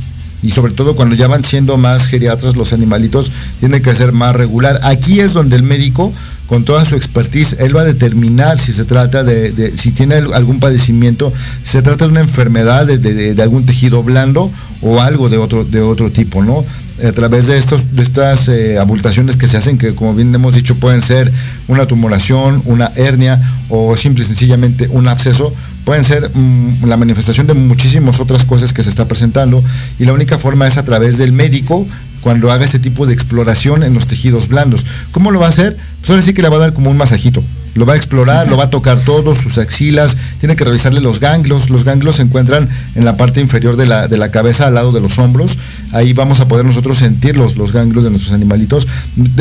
[0.42, 4.36] Y sobre todo cuando ya van siendo más geriatras los animalitos, tiene que ser más
[4.36, 4.80] regular.
[4.82, 6.12] Aquí es donde el médico
[6.46, 10.60] con toda su expertise, él va a determinar si se trata de, si tiene algún
[10.60, 15.64] padecimiento, si se trata de una enfermedad de, algún tejido blando o algo de otro,
[15.64, 16.64] de otro tipo, ¿no?
[17.06, 20.54] A través de, estos, de estas eh, abultaciones que se hacen, que como bien hemos
[20.54, 21.30] dicho pueden ser
[21.68, 25.52] una tumoración, una hernia o simple y sencillamente un absceso,
[25.86, 29.62] pueden ser mm, la manifestación de muchísimas otras cosas que se está presentando
[30.00, 31.86] y la única forma es a través del médico
[32.22, 34.84] cuando haga este tipo de exploración en los tejidos blandos.
[35.12, 35.76] ¿Cómo lo va a hacer?
[36.00, 37.40] Pues ahora que le va a dar como un masajito.
[37.76, 41.20] Lo va a explorar, lo va a tocar todo, sus axilas, tiene que revisarle los
[41.20, 41.70] ganglios.
[41.70, 44.90] Los ganglios se encuentran en la parte inferior de la, de la cabeza, al lado
[44.90, 45.56] de los hombros.
[45.92, 48.88] Ahí vamos a poder nosotros sentir los, los ganglios de nuestros animalitos.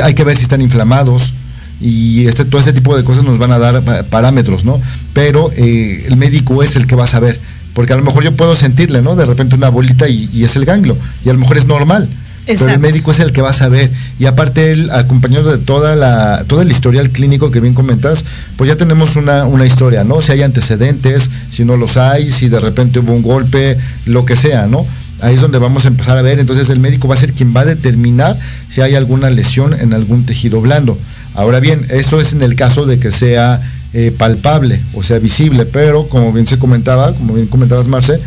[0.03, 1.33] Hay que ver si están inflamados,
[1.81, 4.79] y este, todo este tipo de cosas nos van a dar parámetros, ¿no?
[5.15, 7.39] Pero eh, el médico es el que va a saber,
[7.73, 9.15] porque a lo mejor yo puedo sentirle, ¿no?
[9.15, 12.09] De repente una bolita y, y es el ganglio, y a lo mejor es normal,
[12.45, 13.89] pero el médico es el que va a saber.
[14.19, 18.23] Y aparte él, acompañado de toda la, todo el historial clínico que bien comentas,
[18.57, 20.21] pues ya tenemos una, una historia, ¿no?
[20.21, 24.35] Si hay antecedentes, si no los hay, si de repente hubo un golpe, lo que
[24.35, 24.85] sea, ¿no?
[25.21, 26.39] Ahí es donde vamos a empezar a ver.
[26.39, 28.37] Entonces el médico va a ser quien va a determinar
[28.69, 30.99] si hay alguna lesión en algún tejido blando.
[31.33, 33.61] Ahora bien, eso es en el caso de que sea
[33.97, 38.19] eh, palpable o sea visible, pero como bien se comentaba, como bien comentabas Marce,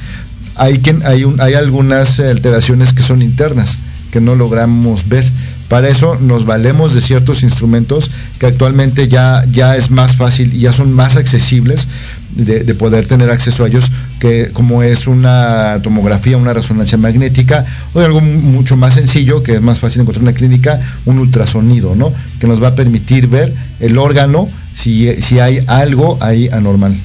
[0.55, 3.77] hay, quien, hay, un, hay algunas alteraciones que son internas
[4.11, 5.31] que no logramos ver.
[5.69, 10.73] Para eso nos valemos de ciertos instrumentos que actualmente ya, ya es más fácil ya
[10.73, 11.87] son más accesibles
[12.35, 18.01] de, poder tener acceso a ellos, que como es una tomografía, una resonancia magnética, o
[18.01, 22.13] algo mucho más sencillo, que es más fácil encontrar en la clínica, un ultrasonido, ¿no?
[22.41, 24.49] Que nos va a permitir ver el órgano
[24.79, 26.97] si, si hay algo ahí anormal.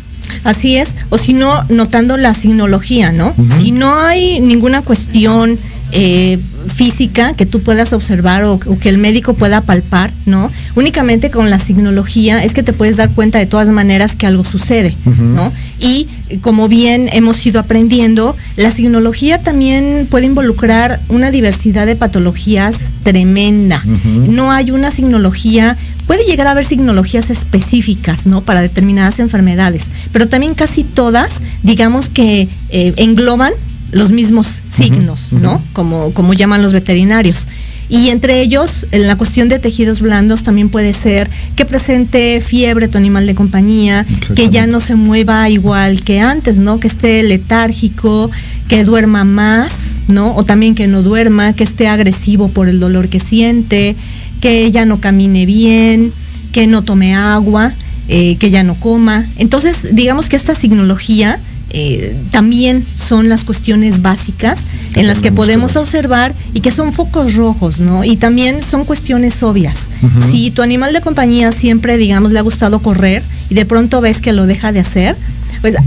[0.43, 3.33] Así es, o si no, notando la signología, ¿no?
[3.59, 5.57] Si no hay ninguna cuestión
[5.91, 6.39] eh,
[6.75, 10.49] física que tú puedas observar o, o que el médico pueda palpar, ¿no?
[10.75, 14.43] Únicamente con la signología es que te puedes dar cuenta de todas maneras que algo
[14.43, 15.51] sucede, ¿no?
[15.79, 16.07] Y
[16.41, 23.83] como bien hemos ido aprendiendo, la signología también puede involucrar una diversidad de patologías tremenda.
[24.27, 28.41] No hay una signología, puede llegar a haber signologías específicas, ¿no?
[28.41, 33.53] Para determinadas enfermedades, pero también casi todas, digamos que eh, engloban
[33.91, 35.61] los mismos signos, ¿no?
[35.73, 37.47] Como, como llaman los veterinarios.
[37.89, 42.87] Y entre ellos, en la cuestión de tejidos blandos también puede ser que presente fiebre
[42.87, 46.79] tu animal de compañía, que ya no se mueva igual que antes, ¿no?
[46.79, 48.31] Que esté letárgico,
[48.67, 49.73] que duerma más,
[50.07, 50.35] ¿no?
[50.35, 53.95] O también que no duerma, que esté agresivo por el dolor que siente,
[54.43, 56.11] que ya no camine bien,
[56.51, 57.71] que no tome agua,
[58.09, 59.25] eh, que ya no coma.
[59.37, 64.59] Entonces, digamos que esta signología eh, también son las cuestiones básicas
[64.95, 68.03] en las que podemos observar y que son focos rojos, ¿no?
[68.03, 69.89] Y también son cuestiones obvias.
[70.29, 74.19] Si tu animal de compañía siempre, digamos, le ha gustado correr y de pronto ves
[74.19, 75.15] que lo deja de hacer,
[75.63, 75.77] pues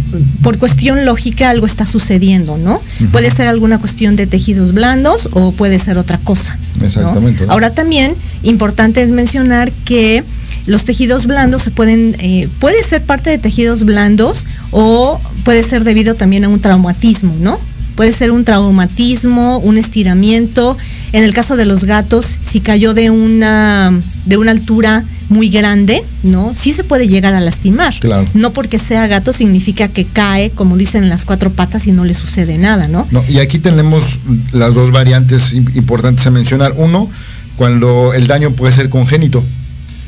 [0.42, 2.80] por cuestión lógica algo está sucediendo, ¿no?
[3.12, 6.56] Puede ser alguna cuestión de tejidos blandos o puede ser otra cosa.
[6.82, 7.44] Exactamente.
[7.44, 7.52] ¿no?
[7.52, 10.24] Ahora también importante es mencionar que
[10.64, 15.84] los tejidos blandos se pueden, eh, puede ser parte de tejidos blandos o puede ser
[15.84, 17.60] debido también a un traumatismo, ¿no?
[17.96, 20.76] Puede ser un traumatismo, un estiramiento.
[21.12, 23.92] En el caso de los gatos, si cayó de una,
[24.26, 26.52] de una altura muy grande, ¿no?
[26.56, 27.94] Sí se puede llegar a lastimar.
[27.98, 28.28] Claro.
[28.34, 32.04] No porque sea gato significa que cae, como dicen en las cuatro patas, y no
[32.04, 33.06] le sucede nada, ¿no?
[33.10, 34.18] No, y aquí tenemos
[34.52, 36.74] las dos variantes im- importantes a mencionar.
[36.76, 37.08] Uno,
[37.56, 39.42] cuando el daño puede ser congénito.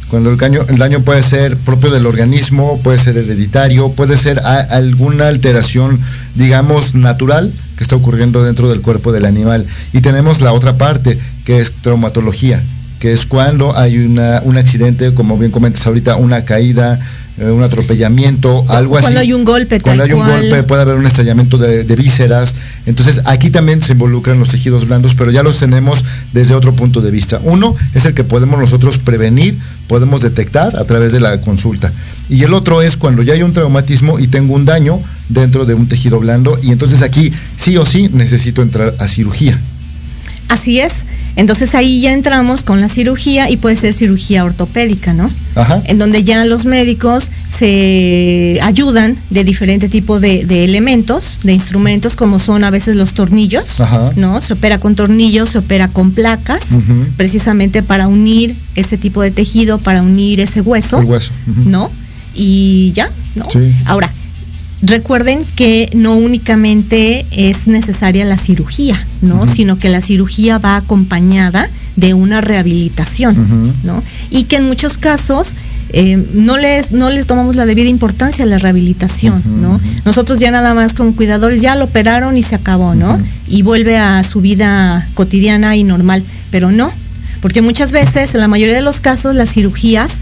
[0.09, 4.39] Cuando el daño, el daño puede ser propio del organismo, puede ser hereditario, puede ser
[4.41, 5.99] a- alguna alteración,
[6.35, 9.65] digamos, natural que está ocurriendo dentro del cuerpo del animal.
[9.93, 12.61] Y tenemos la otra parte, que es traumatología,
[12.99, 16.99] que es cuando hay una, un accidente, como bien comentas ahorita, una caída,
[17.41, 19.05] un atropellamiento, algo así.
[19.05, 20.41] Cuando hay un golpe, Cuando tal hay un cual.
[20.41, 22.55] golpe, puede haber un estallamiento de, de vísceras.
[22.87, 27.01] Entonces, aquí también se involucran los tejidos blandos, pero ya los tenemos desde otro punto
[27.01, 27.41] de vista.
[27.45, 31.93] Uno es el que podemos nosotros prevenir, podemos detectar a través de la consulta.
[32.29, 35.75] Y el otro es cuando ya hay un traumatismo y tengo un daño dentro de
[35.75, 36.59] un tejido blando.
[36.63, 39.59] Y entonces aquí sí o sí necesito entrar a cirugía.
[40.49, 41.05] Así es.
[41.39, 45.31] Entonces ahí ya entramos con la cirugía y puede ser cirugía ortopédica, ¿no?
[45.55, 45.81] Ajá.
[45.85, 52.17] En donde ya los médicos se ayudan de diferente tipo de, de elementos, de instrumentos,
[52.17, 54.11] como son a veces los tornillos, Ajá.
[54.17, 54.43] ¿no?
[54.43, 56.59] Se opera con tornillos, se opera con placas,
[57.17, 61.31] precisamente para unir ese tipo de tejido, para unir ese hueso, El hueso.
[61.67, 61.89] ¿no?
[62.35, 63.49] Y ya, ¿no?
[63.49, 63.73] Sí.
[63.85, 64.11] Ahora,
[64.83, 69.47] recuerden que no únicamente es necesaria la cirugía, ¿no?
[69.49, 73.75] Sino que la cirugía va acompañada de una rehabilitación.
[73.83, 74.03] ¿no?
[74.31, 75.55] Y que en muchos casos
[75.91, 79.81] eh, no les no les tomamos la debida importancia a la rehabilitación, ¿no?
[80.05, 83.19] Nosotros ya nada más como cuidadores ya lo operaron y se acabó, ¿no?
[83.49, 86.93] Y vuelve a su vida cotidiana y normal, pero no,
[87.41, 90.19] porque muchas veces, en la mayoría de los casos, las cirugías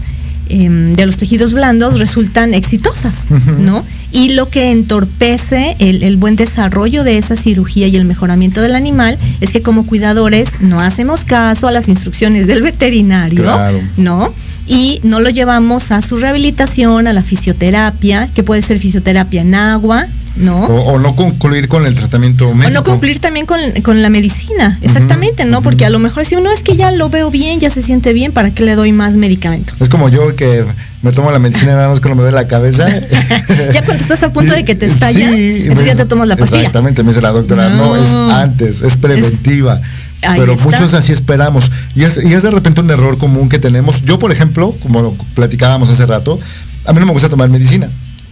[0.49, 3.27] em, de los tejidos blandos resultan exitosas,
[3.59, 3.83] ¿no?
[4.11, 8.75] Y lo que entorpece el, el buen desarrollo de esa cirugía y el mejoramiento del
[8.75, 13.79] animal es que como cuidadores no hacemos caso a las instrucciones del veterinario, Claro.
[13.97, 14.33] ¿no?
[14.65, 19.55] Y no lo llevamos a su rehabilitación, a la fisioterapia, que puede ser fisioterapia en
[19.55, 20.07] agua,
[20.37, 20.65] ¿no?
[20.65, 22.73] O, o no concluir con el tratamiento O médico.
[22.73, 25.61] no cumplir también con, con la medicina, exactamente, ¿no?
[25.61, 28.13] Porque a lo mejor si uno es que ya lo veo bien, ya se siente
[28.13, 29.73] bien, ¿para qué le doy más medicamento?
[29.79, 30.63] Es como yo que
[31.01, 32.87] me tomo la medicina nada más cuando me duele la cabeza.
[33.73, 36.35] ya cuando estás a punto de que te estalla, Sí, entonces ya te tomas la
[36.35, 36.61] pastilla.
[36.61, 39.79] Exactamente, me dice la doctora, no, es antes, es preventiva.
[40.21, 40.63] Pero está.
[40.63, 41.71] muchos así esperamos.
[41.95, 44.03] Y es, y es de repente un error común que tenemos.
[44.03, 46.39] Yo, por ejemplo, como lo platicábamos hace rato,
[46.85, 47.87] a mí no me gusta tomar medicina.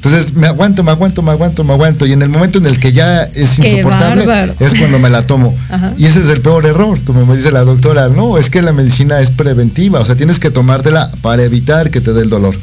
[0.05, 2.05] Entonces me aguanto, me aguanto, me aguanto, me aguanto.
[2.05, 4.23] Y en el momento en el que ya es ¡Qué insoportable,
[4.59, 5.57] es cuando me la tomo.
[5.69, 5.93] Ajá.
[5.97, 8.09] Y ese es el peor error, como me dice la doctora.
[8.09, 9.99] No, es que la medicina es preventiva.
[9.99, 12.55] O sea, tienes que tomártela para evitar que te dé el dolor.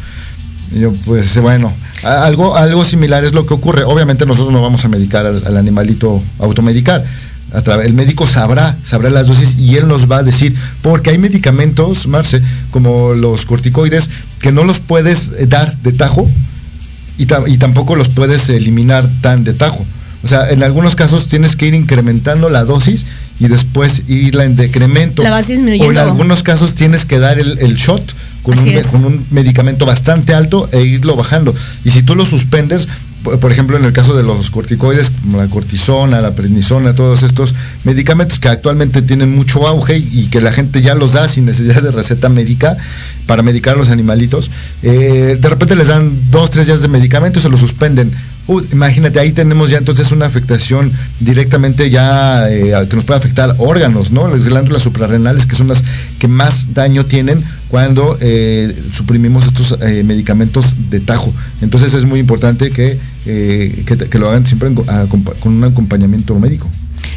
[0.71, 3.85] Y yo, pues bueno, algo, algo similar es lo que ocurre.
[3.85, 7.05] Obviamente nosotros no vamos a medicar al, al animalito, automedicar.
[7.53, 11.11] A través- el médico sabrá, sabrá las dosis y él nos va a decir, porque
[11.11, 14.09] hay medicamentos, Marce, como los corticoides,
[14.41, 16.27] que no los puedes dar de tajo
[17.19, 19.85] y, ta- y tampoco los puedes eliminar tan de tajo.
[20.25, 23.07] O sea, en algunos casos tienes que ir incrementando la dosis
[23.41, 25.23] y después irla en decremento.
[25.23, 25.87] La vas disminuyendo.
[25.89, 28.15] O en algunos casos tienes que dar el, el shot
[28.59, 31.55] un, con un medicamento bastante alto e irlo bajando.
[31.85, 32.87] Y si tú lo suspendes,
[33.23, 37.55] por, ejemplo, en el caso de los corticoides, como la cortisona, la prednisona, todos estos
[37.85, 41.47] medicamentos que actualmente tienen mucho auge y, y que la gente ya los da sin
[41.47, 42.77] necesidad de receta médica
[43.27, 44.51] para medicar a los animalitos,
[44.83, 48.11] eh, de repente les dan dos, tres días de medicamento y se los suspenden.
[48.49, 53.55] Uh, imagínate, ahí tenemos ya entonces una afectación directamente ya eh, que nos puede afectar
[53.59, 54.27] órganos, ¿no?
[54.27, 55.85] Las glándulas suprarrenales, que son las
[56.19, 61.33] que más daño tienen cuando eh, suprimimos estos eh, medicamentos de tajo.
[61.61, 66.69] Entonces es muy importante que, eh, que, que lo hagan siempre con un acompañamiento médico.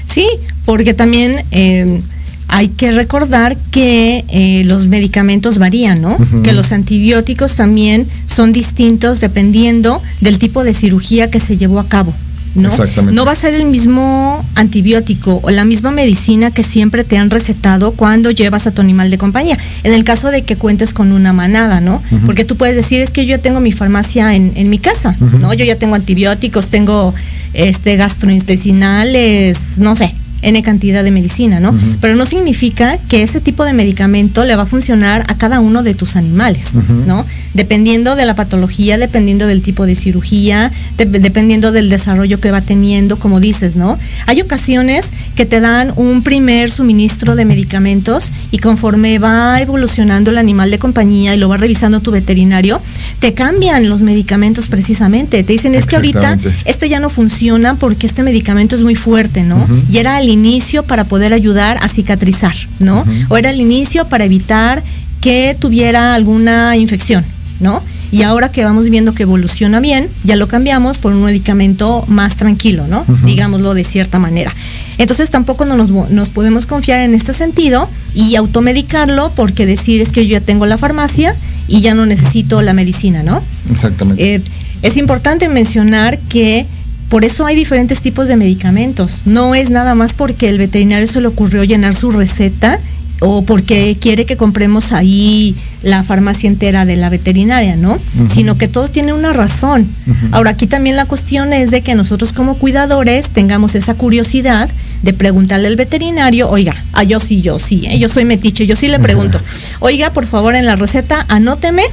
[0.06, 0.28] Sí,
[0.66, 2.02] porque también eh,
[2.48, 6.18] hay que recordar que eh, los medicamentos varían, ¿no?
[6.44, 11.88] Que los antibióticos también son distintos dependiendo del tipo de cirugía que se llevó a
[11.88, 12.14] cabo.
[12.56, 12.70] ¿No?
[12.70, 13.14] Exactamente.
[13.14, 17.30] no va a ser el mismo antibiótico o la misma medicina que siempre te han
[17.30, 19.58] recetado cuando llevas a tu animal de compañía.
[19.84, 22.02] En el caso de que cuentes con una manada, ¿no?
[22.26, 25.16] Porque tú puedes decir, es que yo tengo mi farmacia en, en mi casa.
[25.40, 25.54] ¿no?
[25.54, 27.14] Yo ya tengo antibióticos, tengo
[27.54, 31.72] este gastrointestinales, no sé, N cantidad de medicina, ¿no?
[32.02, 35.82] Pero no significa que ese tipo de medicamento le va a funcionar a cada uno
[35.84, 36.68] de tus animales.
[37.08, 37.26] ¿no?
[37.54, 42.62] Dependiendo de la patología, dependiendo del tipo de cirugía, de- dependiendo del desarrollo que va
[42.62, 43.98] teniendo, como dices, ¿no?
[44.28, 50.38] Hay ocasiones que te dan un primer suministro de medicamentos y conforme va evolucionando el
[50.38, 52.82] animal de compañía y lo va revisando tu veterinario,
[53.26, 55.42] te cambian los medicamentos precisamente.
[55.42, 59.42] Te dicen, es que ahorita este ya no funciona porque este medicamento es muy fuerte,
[59.42, 59.66] ¿no?
[59.92, 63.04] Y era al inicio para poder ayudar a cicatrizar, ¿no?
[63.30, 64.84] O era al inicio para evitar
[65.22, 67.26] que tuviera alguna infección,
[67.60, 67.82] ¿no?
[68.12, 72.36] Y ahora que vamos viendo que evoluciona bien, ya lo cambiamos por un medicamento más
[72.36, 73.06] tranquilo, ¿no?
[73.24, 74.54] Digámoslo de cierta manera.
[75.00, 80.12] Entonces tampoco no nos, nos podemos confiar en este sentido y automedicarlo porque decir es
[80.12, 81.36] que yo ya tengo la farmacia
[81.68, 83.42] y ya no necesito la medicina, ¿no?
[83.72, 84.36] Exactamente.
[84.36, 84.42] Eh,
[84.82, 86.66] es importante mencionar que
[87.10, 89.22] por eso hay diferentes tipos de medicamentos.
[89.26, 92.80] No es nada más porque el veterinario se le ocurrió llenar su receta
[93.22, 97.98] o porque quiere que compremos ahí la farmacia entera de la veterinaria, ¿no?
[98.34, 99.88] Sino que todo tiene una razón.
[100.32, 104.70] Ahora, aquí también la cuestión es de que nosotros como cuidadores tengamos esa curiosidad
[105.04, 108.00] de preguntarle al veterinario, oiga, ah, yo sí, yo sí, ¿eh?
[108.00, 109.40] yo soy metiche, yo sí le pregunto,
[109.80, 111.84] oiga, por favor, en la receta, anóteme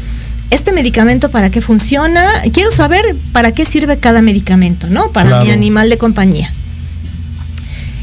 [0.50, 5.10] este medicamento para qué funciona, quiero saber para qué sirve cada medicamento, ¿no?
[5.10, 5.44] Para Claro.
[5.44, 6.50] mi animal de compañía.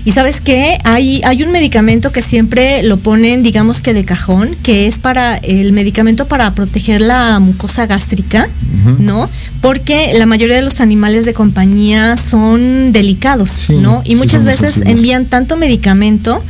[0.05, 4.49] Y sabes qué, hay, hay un medicamento que siempre lo ponen, digamos que de cajón,
[4.63, 8.47] que es para el medicamento para proteger la mucosa gástrica.
[8.99, 9.29] ¿no?
[9.61, 14.01] Porque la mayoría de los animales de compañía son delicados, Sí, ¿no?
[14.05, 14.91] Y sí, muchas veces sensibles.
[14.97, 16.41] envían tanto medicamento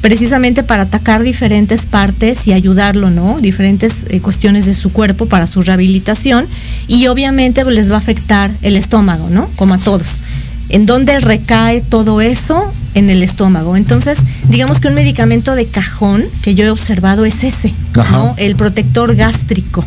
[0.00, 3.38] precisamente para atacar diferentes partes y ayudarlo, ¿no?
[3.40, 6.46] Diferentes eh, cuestiones de su cuerpo para su rehabilitación
[6.86, 9.48] y obviamente pues, les va a afectar el estómago, ¿no?
[9.56, 10.06] Como a todos.
[10.68, 12.70] ¿En dónde recae todo eso?
[12.94, 13.76] En el estómago.
[13.76, 18.10] Entonces, digamos que un medicamento de cajón que yo he observado es ese, Ajá.
[18.12, 18.34] ¿no?
[18.36, 19.84] El protector gástrico.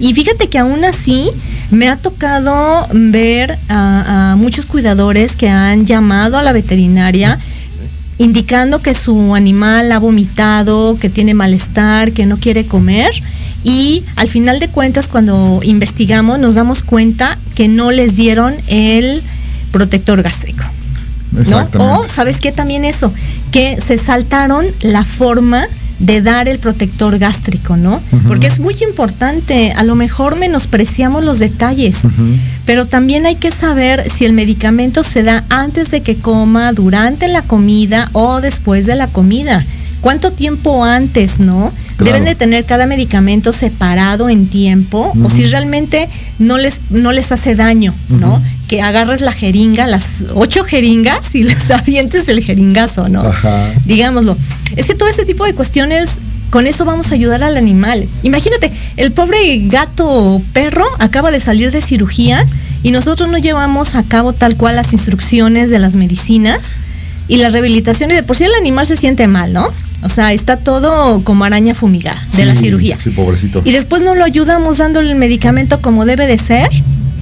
[0.00, 1.30] Y fíjate que aún así
[1.70, 7.38] me ha tocado ver a, a muchos cuidadores que han llamado a la veterinaria
[8.18, 13.10] indicando que su animal ha vomitado, que tiene malestar, que no quiere comer.
[13.64, 19.22] Y al final de cuentas, cuando investigamos, nos damos cuenta que no les dieron el
[19.72, 20.64] protector gástrico.
[21.32, 21.68] ¿No?
[21.78, 22.52] O, ¿sabes qué?
[22.52, 23.12] También eso,
[23.52, 25.66] que se saltaron la forma
[25.98, 28.00] de dar el protector gástrico, ¿no?
[28.28, 31.98] Porque es muy importante, a lo mejor menospreciamos los detalles,
[32.64, 37.26] pero también hay que saber si el medicamento se da antes de que coma, durante
[37.28, 39.64] la comida o después de la comida.
[40.00, 41.72] ¿Cuánto tiempo antes, no?
[41.96, 42.12] Claro.
[42.12, 46.08] Deben de tener cada medicamento separado en tiempo o si realmente
[46.38, 48.40] no les, no les hace daño, ¿no?
[48.68, 53.22] Que agarres la jeringa, las ocho jeringas y les avientes el jeringazo, ¿no?
[53.22, 53.72] Ajá.
[53.84, 54.36] Digámoslo.
[54.76, 56.10] Es que todo ese tipo de cuestiones,
[56.50, 58.06] con eso vamos a ayudar al animal.
[58.22, 59.38] Imagínate, el pobre
[59.68, 62.44] gato o perro acaba de salir de cirugía
[62.82, 66.76] y nosotros no llevamos a cabo tal cual las instrucciones de las medicinas
[67.26, 69.68] y la rehabilitación y de por sí el animal se siente mal, ¿no?
[70.02, 72.96] O sea, está todo como araña fumigada de la cirugía.
[72.96, 73.62] Sí, pobrecito.
[73.64, 76.68] Y después no lo ayudamos dándole el medicamento como debe de ser.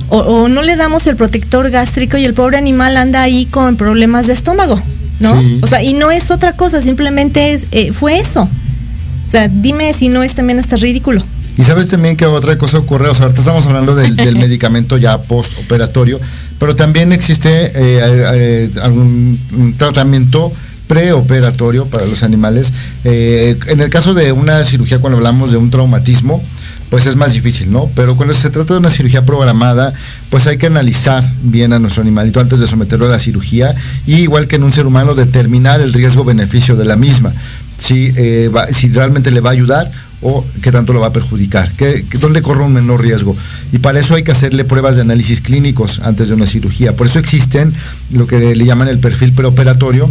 [0.09, 3.77] O, o no le damos el protector gástrico y el pobre animal anda ahí con
[3.77, 4.81] problemas de estómago,
[5.21, 5.41] ¿no?
[5.41, 5.59] Sí.
[5.63, 8.43] O sea, y no es otra cosa, simplemente es, eh, fue eso.
[8.43, 11.25] O sea, dime si no es también hasta ridículo.
[11.59, 14.99] Y sabes también que otra cosa ocurre, o sea, ahorita estamos hablando del, del medicamento
[14.99, 16.21] ya postoperatorio,
[16.59, 20.53] pero también existe eh, eh, algún un tratamiento
[20.87, 22.73] preoperatorio para los animales.
[23.05, 26.43] Eh, en el caso de una cirugía, cuando hablamos de un traumatismo,
[26.91, 27.91] pues es más difícil, ¿no?
[27.95, 29.93] Pero cuando se trata de una cirugía programada,
[30.31, 33.75] pues hay que analizar bien a nuestro animalito antes de someterlo a la cirugía
[34.07, 37.33] y igual que en un ser humano determinar el riesgo-beneficio de la misma,
[37.79, 38.51] si, eh,
[38.93, 39.91] realmente le va a ayudar
[40.23, 43.37] o qué tanto lo va a perjudicar, ¿Qué, dónde corre un menor riesgo.
[43.73, 46.97] Y para eso hay que hacerle pruebas de análisis clínicos antes de una cirugía.
[46.97, 47.73] Por eso existen
[48.13, 50.11] lo que le llaman el perfil preoperatorio,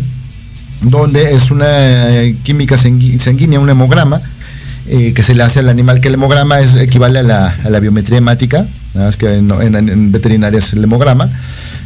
[0.82, 1.66] donde es una
[2.22, 4.22] eh, química sanguínea, un hemograma,
[4.88, 8.20] eh, que se le hace al animal, que el hemograma es, equivale a la, biometría
[8.20, 11.30] hemática, más que en, veterinaria es el hemograma,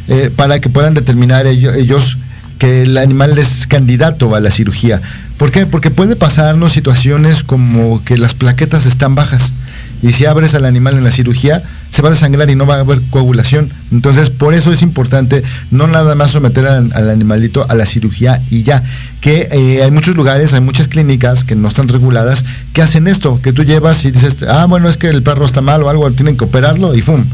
[0.08, 2.18] eh, para que puedan determinar ellos,
[2.58, 5.00] que el animal es candidato a la cirugía.
[5.38, 5.64] ¿Por qué?
[5.64, 9.54] Porque puede pasarnos situaciones como que las plaquetas están bajas
[10.02, 12.76] y si abres al animal en la cirugía, se va a desangrar y no va
[12.76, 13.70] a haber coagulación.
[13.92, 18.62] Entonces, por eso es importante no nada más someter al, animalito a la cirugía y
[18.62, 18.82] ya.
[19.20, 23.40] Que eh, hay muchos lugares, hay muchas clínicas que no están reguladas que hacen esto,
[23.42, 26.10] que tú llevas y dices, ah, bueno, es que el perro está mal o algo,
[26.10, 27.24] tienen que operarlo y ¡fum!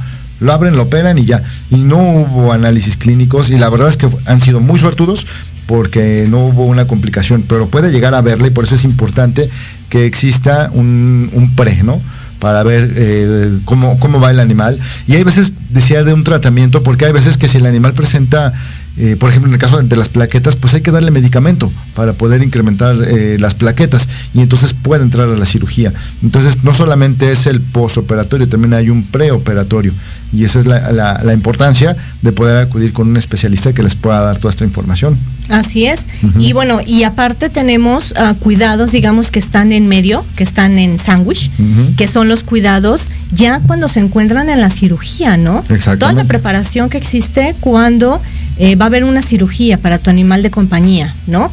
[0.40, 1.42] Lo abren, lo operan y ya.
[1.70, 5.26] Y no hubo análisis clínicos y la verdad es que han sido muy suertudos
[5.66, 9.48] porque no hubo una complicación, pero puede llegar a verla y por eso es importante
[9.88, 12.00] que exista un, un pre, ¿no?
[12.38, 14.78] Para ver eh, cómo, cómo va el animal.
[15.06, 18.52] Y hay veces, decía, de un tratamiento, porque hay veces que si el animal presenta
[18.98, 22.14] eh, por ejemplo, en el caso de las plaquetas, pues hay que darle medicamento para
[22.14, 25.92] poder incrementar eh, las plaquetas y entonces puede entrar a la cirugía.
[26.22, 29.92] Entonces, no solamente es el posoperatorio, también hay un preoperatorio.
[30.32, 34.38] Y esa es la, importancia de poder acudir con un especialista que les pueda dar
[34.38, 35.16] toda esta información.
[35.48, 36.06] Así es.
[36.38, 40.98] Y bueno, y aparte tenemos ah, cuidados, digamos, que están en medio, que están en
[40.98, 41.50] sándwich,
[41.96, 45.64] que son los cuidados ya cuando se encuentran en la cirugía, ¿no?
[45.98, 48.20] Toda la preparación que existe cuando
[48.58, 51.50] eh, va a haber una cirugía para tu animal de compañía, ¿no?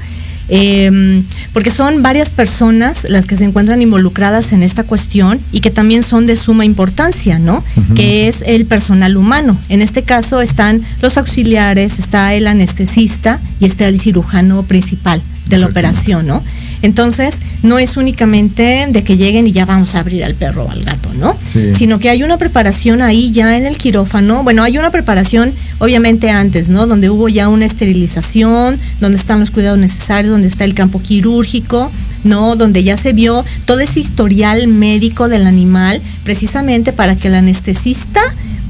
[0.56, 5.72] Em, porque son varias personas las que se encuentran involucradas en esta cuestión y que
[5.72, 7.64] también son de suma importancia, ¿no?
[7.96, 9.58] Que es el personal humano.
[9.70, 15.58] En este caso están los auxiliares, está el anestesista y está el cirujano principal de
[15.58, 16.44] la operación, ¿no?
[16.84, 20.70] Entonces, no es únicamente de que lleguen y ya vamos a abrir al perro o
[20.70, 21.34] al gato, ¿no?
[21.76, 24.44] Sino que hay una preparación ahí ya en el quirófano.
[24.44, 26.86] Bueno, hay una preparación obviamente antes, ¿no?
[26.86, 31.90] Donde hubo ya una esterilización, donde están los cuidados necesarios, donde está el campo quirúrgico,
[32.26, 32.58] ¿no?
[32.58, 38.22] Donde ya se vio todo ese historial médico del animal, precisamente para que el anestesista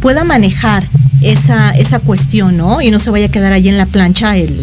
[0.02, 0.84] pueda manejar
[1.24, 2.80] esa, esa cuestión, ¿no?
[2.80, 4.56] Y no se vaya a quedar ahí en la plancha el,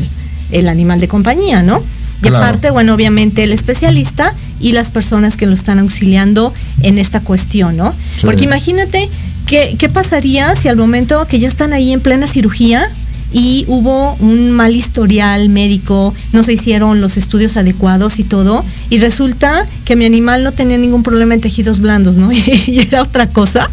[0.53, 1.83] el animal de compañía, ¿no?
[2.23, 6.53] Y aparte, bueno, obviamente el especialista y las personas que lo están auxiliando
[6.83, 7.95] en esta cuestión, ¿no?
[8.23, 9.09] Porque imagínate
[9.47, 12.91] qué, qué pasaría si al momento que ya están ahí en plena cirugía
[13.33, 18.99] y hubo un mal historial médico, no se hicieron los estudios adecuados y todo, y
[18.99, 22.33] resulta que mi animal no tenía ningún problema en tejidos blandos, ¿no?
[22.33, 23.71] y era otra cosa.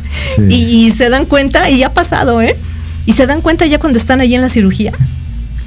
[0.49, 2.55] Y, se dan cuenta, y ha pasado, ¿eh?
[3.05, 4.91] Y se dan cuenta ya cuando están ahí en la cirugía.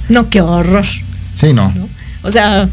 [0.08, 0.86] No, qué horror.
[1.34, 1.72] Sí, ¿No?
[2.22, 2.68] O sea,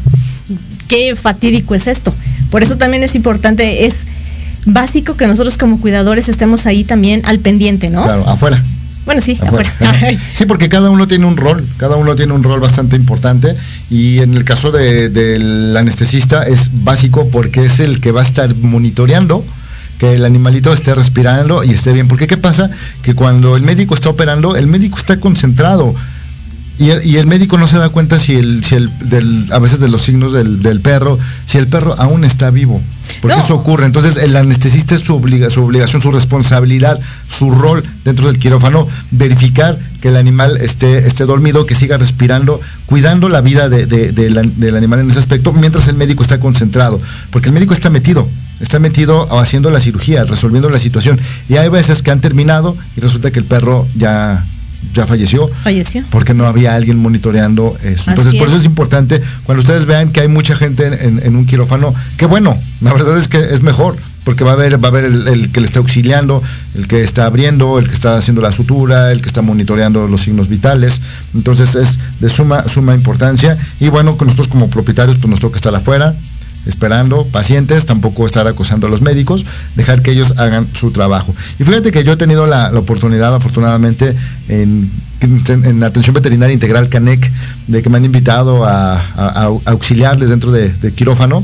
[0.88, 2.14] qué fatídico es esto.
[2.50, 3.94] Por eso también es importante, es
[4.64, 8.04] básico que nosotros como cuidadores estemos ahí también al pendiente, ¿no?
[8.04, 8.62] Claro, afuera.
[9.04, 9.72] Bueno, sí, afuera.
[10.34, 13.54] sí, porque cada uno tiene un rol, cada uno tiene un rol bastante importante
[13.90, 18.54] y en el caso del anestesista es básico porque es el que va a estar
[18.54, 19.44] monitoreando
[19.98, 22.06] que el animalito esté respirando y esté bien.
[22.06, 22.70] Porque ¿qué pasa?
[23.02, 25.94] Que cuando el médico está operando, el médico está concentrado
[26.78, 30.02] y el, médico no se da cuenta si el, si el a veces de los
[30.02, 32.80] signos del, perro, si el perro aún está vivo.
[33.20, 33.84] Porque eso ocurre.
[33.84, 38.86] Entonces el anestesista es su, obliga, su obligación, su responsabilidad, su rol dentro del quirófano,
[39.10, 45.00] verificar que el animal esté, esté dormido, que siga respirando, cuidando la vida del animal
[45.00, 47.00] en ese aspecto, mientras el médico está concentrado.
[47.30, 48.28] Porque el médico está metido,
[48.60, 51.18] está metido haciendo la cirugía, resolviendo la situación.
[51.48, 54.44] Y hay veces que han terminado y resulta que el perro ya
[54.94, 55.48] ya falleció.
[55.48, 56.04] Falleció.
[56.10, 58.10] Porque no había alguien monitoreando eso.
[58.10, 61.94] Entonces, por eso es importante, cuando ustedes vean que hay mucha gente en, un quirófano,
[62.16, 65.04] qué bueno, la verdad es que es mejor, porque va a haber, va a haber
[65.04, 66.42] el, que le está auxiliando,
[66.74, 70.22] el que está abriendo, el que está haciendo la sutura, el que está monitoreando los
[70.22, 71.00] signos vitales.
[71.34, 73.56] Entonces es de suma, suma importancia.
[73.80, 76.14] Y bueno, con nosotros como propietarios, pues nos toca estar afuera,
[76.68, 79.44] esperando, pacientes, tampoco estar acosando a los médicos,
[79.74, 81.34] dejar que ellos hagan su trabajo.
[81.58, 84.14] Y fíjate que yo he tenido la, oportunidad, afortunadamente,
[84.48, 84.88] en,
[85.20, 87.32] en, Atención Veterinaria Integral CANEC,
[87.66, 89.02] de que me han invitado a,
[89.64, 91.42] auxiliarles dentro de quirófano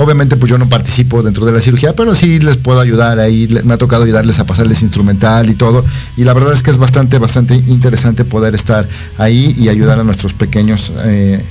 [0.00, 3.46] Obviamente pues yo no participo dentro de la cirugía, pero sí les puedo ayudar ahí,
[3.64, 5.84] me ha tocado ayudarles a pasarles instrumental y todo.
[6.16, 8.88] Y la verdad es que es bastante, bastante interesante poder estar
[9.18, 11.44] ahí y ayudar a nuestros pequeños, eh,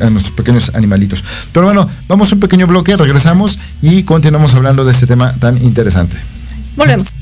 [0.00, 1.22] a nuestros pequeños animalitos.
[1.52, 5.56] Pero bueno, vamos a un pequeño bloque, regresamos y continuamos hablando de este tema tan
[5.62, 6.16] interesante.
[6.74, 7.21] Volvemos.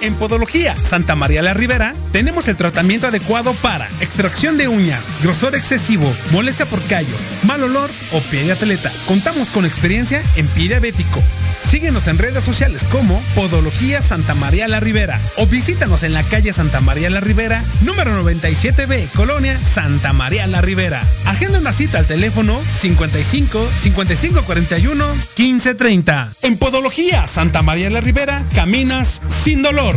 [0.00, 5.56] En Podología Santa María la Ribera tenemos el tratamiento adecuado para extracción de uñas, grosor
[5.56, 8.92] excesivo, molestia por callos, mal olor o pie de atleta.
[9.06, 11.22] Contamos con experiencia en pie diabético.
[11.68, 16.52] Síguenos en redes sociales como Podología Santa María la Ribera o visítanos en la calle
[16.52, 21.02] Santa María la Ribera, número 97B, Colonia Santa María la Ribera.
[21.26, 26.32] Agenda una cita al teléfono 55 55 41 15 30.
[26.42, 29.87] En Podología Santa María la Ribera caminas sin dolor.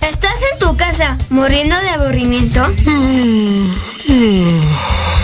[0.00, 2.60] ¿Estás en tu casa muriendo de aburrimiento?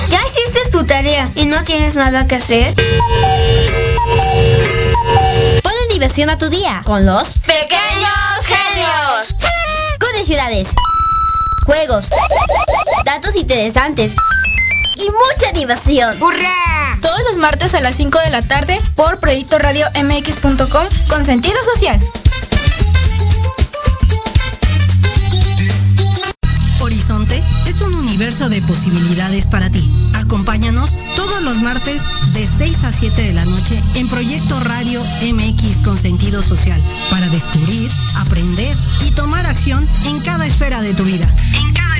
[0.08, 2.74] ¿Ya hiciste tu tarea y no tienes nada que hacer?
[5.62, 9.34] Ponle diversión a tu día con los pequeños genios.
[10.00, 10.74] Con ciudades,
[11.66, 12.10] juegos,
[13.04, 14.14] datos interesantes
[14.98, 16.20] y mucha diversión.
[16.20, 16.98] ¡Hurra!
[17.00, 21.56] Todos los martes a las 5 de la tarde por Proyecto Radio MX.com con sentido
[21.74, 22.00] social.
[26.80, 29.88] Horizonte es un universo de posibilidades para ti.
[30.14, 35.84] Acompáñanos todos los martes de 6 a 7 de la noche en Proyecto Radio MX
[35.84, 36.80] con sentido social
[37.10, 38.76] para descubrir, aprender
[39.06, 41.28] y tomar acción en cada esfera de tu vida.
[41.54, 41.97] En cada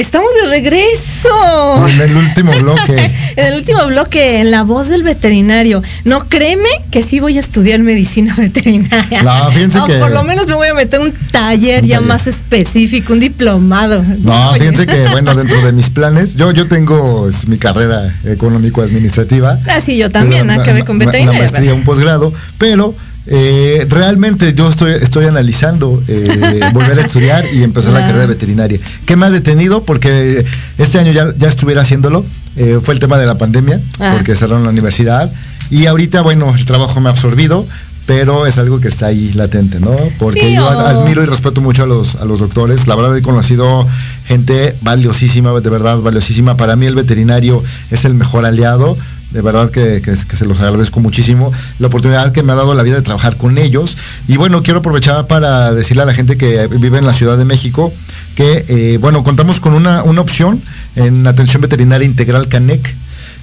[0.00, 1.86] Estamos de regreso.
[1.86, 3.12] En el último bloque.
[3.36, 5.82] en el último bloque, en la voz del veterinario.
[6.04, 9.22] No, créeme que sí voy a estudiar medicina veterinaria.
[9.22, 9.98] No, fíjense o que.
[9.98, 14.02] por lo menos me voy a meter un taller ya más específico, un diplomado.
[14.20, 19.58] No, fíjense que, bueno, dentro de mis planes, yo, yo tengo es, mi carrera económico-administrativa.
[19.66, 21.30] Ah, sí, yo también, acabé con veterinaria.
[21.30, 22.94] Una maestría, un posgrado, pero
[23.26, 28.26] eh, realmente yo estoy, estoy analizando eh, volver a estudiar y empezar la carrera de
[28.28, 28.80] veterinaria.
[29.06, 29.84] ¿Qué me ha detenido?
[29.84, 30.44] Porque
[30.78, 32.24] este año ya, ya estuviera haciéndolo.
[32.56, 34.14] Eh, fue el tema de la pandemia, ah.
[34.16, 35.30] porque cerraron la universidad.
[35.70, 37.64] Y ahorita, bueno, el trabajo me ha absorbido,
[38.06, 39.96] pero es algo que está ahí latente, ¿no?
[40.18, 40.70] Porque sí, yo o...
[40.70, 42.88] admiro y respeto mucho a los, a los doctores.
[42.88, 43.86] La verdad he conocido
[44.26, 46.56] gente valiosísima, de verdad valiosísima.
[46.56, 48.96] Para mí el veterinario es el mejor aliado
[49.30, 52.74] de verdad que, que, que, se los agradezco muchísimo la oportunidad que me ha dado
[52.74, 53.96] la vida de trabajar con ellos.
[54.28, 57.44] Y bueno, quiero aprovechar para decirle a la gente que vive en la Ciudad de
[57.44, 57.92] México
[58.34, 60.60] que, eh, bueno, contamos con una, una opción
[60.96, 62.94] en atención veterinaria integral CANEC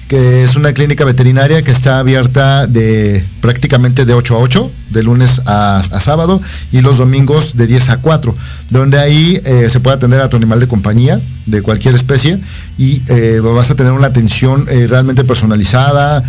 [0.08, 5.02] que es una clínica veterinaria que está abierta de prácticamente de 8 a 8, de
[5.02, 6.40] lunes a, sábado,
[6.72, 8.34] y los domingos de 10 a 4,
[8.70, 12.40] donde ahí eh, se puede atender a tu animal de compañía, de cualquier especie,
[12.78, 16.24] y eh, vas a tener una atención eh, realmente personalizada,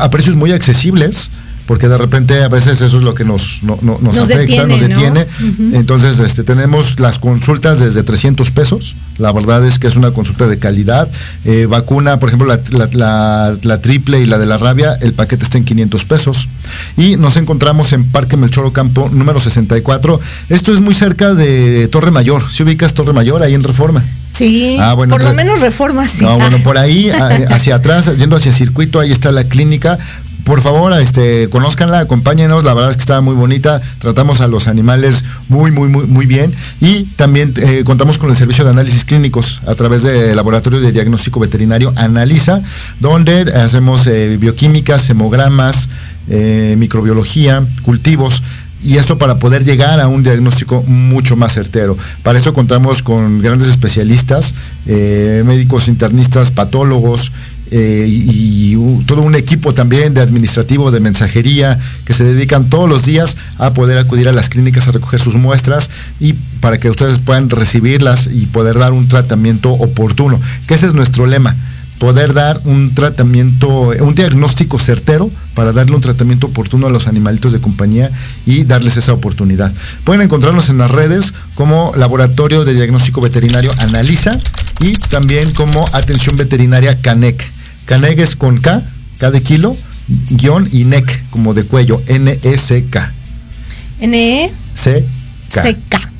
[0.00, 1.30] a precios muy accesibles,
[1.66, 4.38] porque de repente a veces eso es lo que nos, no, no, nos, nos, afecta,
[4.38, 5.26] detiene, nos detiene.
[5.40, 5.46] ¿no?
[5.46, 5.74] Uh -huh.
[5.74, 8.96] Entonces este, tenemos las consultas desde 300 pesos.
[9.18, 11.08] La verdad es que es una consulta de calidad.
[11.44, 15.12] Eh, vacuna, por ejemplo, la, la, la, la, triple y la de la rabia, el
[15.12, 16.48] paquete está en 500 pesos.
[16.96, 20.20] Y nos encontramos en Parque Melchor Ocampo, número 64.
[20.48, 22.50] Esto es muy cerca de Torre Mayor.
[22.50, 24.02] Si ubicas Torre Mayor, ahí en Reforma.
[24.36, 26.22] Sí, ah, bueno, por lo menos reforma, sí.
[26.22, 27.08] No, bueno, por ahí,
[27.50, 29.98] hacia atrás, yendo hacia el circuito, ahí está la clínica
[30.46, 34.68] por favor, este, conózcanla, acompáñenos, la verdad es que está muy bonita, tratamos a los
[34.68, 39.04] animales muy, muy, muy, muy bien y también eh, contamos con el servicio de análisis
[39.04, 42.62] clínicos a través del laboratorio de diagnóstico veterinario Analiza,
[43.00, 45.88] donde hacemos eh, bioquímicas, hemogramas,
[46.28, 48.40] eh, microbiología, cultivos,
[48.84, 51.96] y esto para poder llegar a un diagnóstico mucho más certero.
[52.22, 54.54] Para eso contamos con grandes especialistas,
[54.86, 57.32] eh, médicos internistas, patólogos,
[57.70, 63.04] eh, y, todo un equipo también de administrativo, de mensajería, que se dedican todos los
[63.04, 65.90] días a poder acudir a las clínicas a recoger sus muestras
[66.20, 70.94] y para que ustedes puedan recibirlas y poder dar un tratamiento oportuno, que ese es
[70.94, 71.54] nuestro lema
[71.98, 77.52] poder dar un tratamiento, un diagnóstico certero para darle un tratamiento oportuno a los animalitos
[77.52, 78.10] de compañía
[78.44, 79.72] y darles esa oportunidad.
[80.04, 84.38] Pueden encontrarnos en las redes como Laboratorio de Diagnóstico Veterinario Analiza
[84.80, 87.55] y también como Atención Veterinaria CANEC.
[87.86, 88.82] CANEC es con K,
[89.18, 89.76] K de kilo,
[90.30, 93.12] guion y NEC, como de cuello, N-E-C-K.
[94.00, 95.74] N-E-C-K.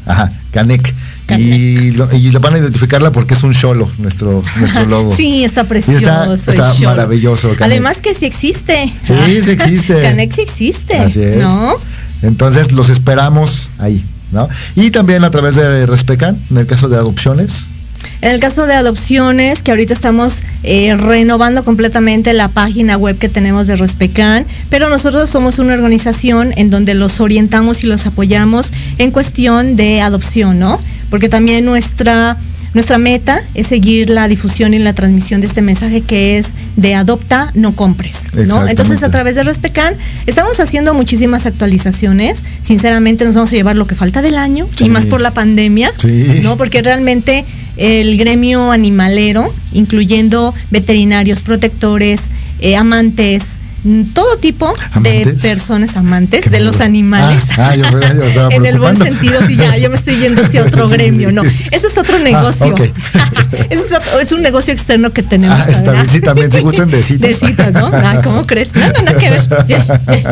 [0.07, 0.95] Ajá, CANEC.
[1.37, 5.15] Y lo, y lo van a identificarla porque es un cholo, nuestro, nuestro logo.
[5.17, 6.35] Sí, está Y precioso.
[6.35, 7.49] está, está maravilloso.
[7.49, 7.63] Canek.
[7.63, 8.93] Además que sí existe.
[9.03, 10.01] Sí, sí existe.
[10.01, 10.97] Canex sí existe.
[10.97, 11.39] Así es.
[11.39, 11.75] ¿No?
[12.23, 14.49] Entonces los esperamos ahí, ¿no?
[14.77, 17.67] Y también a través de Respecan, en el caso de adopciones.
[18.23, 23.29] En el caso de adopciones, que ahorita estamos eh, renovando completamente la página web que
[23.29, 28.73] tenemos de Respecan, pero nosotros somos una organización en donde los orientamos y los apoyamos
[28.99, 30.81] en cuestión de adopción, ¿no?
[31.11, 32.37] Porque también nuestra,
[32.75, 36.95] nuestra meta es seguir la difusión y la transmisión de este mensaje que es de
[36.95, 38.67] adopta, no compres, ¿no?
[38.67, 39.95] Entonces a través de Respecan
[40.27, 42.43] estamos haciendo muchísimas actualizaciones.
[42.63, 45.93] Sinceramente nos vamos a llevar lo que falta del año y más por la pandemia,
[45.99, 46.41] Sí.
[46.43, 46.57] ¿no?
[46.57, 47.45] Porque realmente
[47.77, 52.21] el gremio animalero, incluyendo veterinarios, protectores,
[52.61, 53.43] eh, amantes,
[53.85, 57.43] mm, todo tipo de personas amantes de los animales.
[57.59, 60.43] Ah, ah, yo- yo estaba en el buen sentido, sí, ya, yo me estoy yendo
[60.43, 61.35] hacia otro Sí, gremio, sí.
[61.35, 61.43] no.
[61.71, 62.67] Ese es otro negocio.
[62.69, 62.81] ok.
[63.71, 65.59] Ese es, otro- es un negocio externo que tenemos.
[65.61, 67.41] Ah, está sí, también se gustan de citas.
[67.41, 67.91] De citas, ¿no?
[67.93, 68.75] Ah, ¿Cómo crees?
[68.75, 69.41] No, no, nada que ver.
[69.67, 70.27] Yes, yes.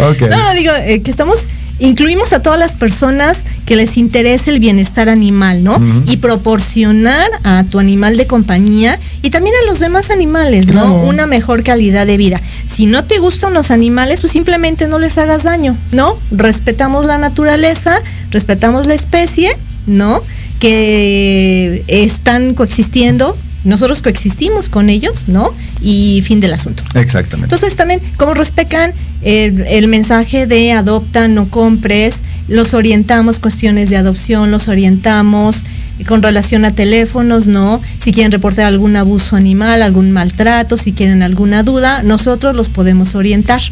[0.00, 0.20] Ok.
[0.30, 1.46] No, no, digo eh, que estamos,
[1.78, 5.76] incluimos a todas las personas que les interese el bienestar animal, ¿no?
[6.06, 10.72] Y proporcionar a tu animal de compañía y también a los demás animales, ¿no?
[10.72, 11.00] Claro.
[11.02, 12.40] Una mejor calidad de vida.
[12.70, 16.16] Si no te gustan los animales, pues simplemente no les hagas daño, ¿no?
[16.30, 18.00] Respetamos la naturaleza,
[18.30, 19.56] respetamos la especie,
[19.86, 20.22] ¿no?
[20.60, 23.36] Que están coexistiendo.
[23.66, 25.52] Nosotros coexistimos con ellos, ¿no?
[25.80, 26.82] Y fin del asunto.
[26.94, 27.54] Exactamente.
[27.54, 28.92] Entonces también, como respetan
[29.22, 35.64] el, el mensaje de adopta, no compres, los orientamos cuestiones de adopción, los orientamos
[36.04, 37.80] con relación a teléfonos, ¿no?
[37.98, 43.14] Si quieren reportar algún abuso animal, algún maltrato, si tienen alguna duda, nosotros los podemos
[43.14, 43.62] orientar.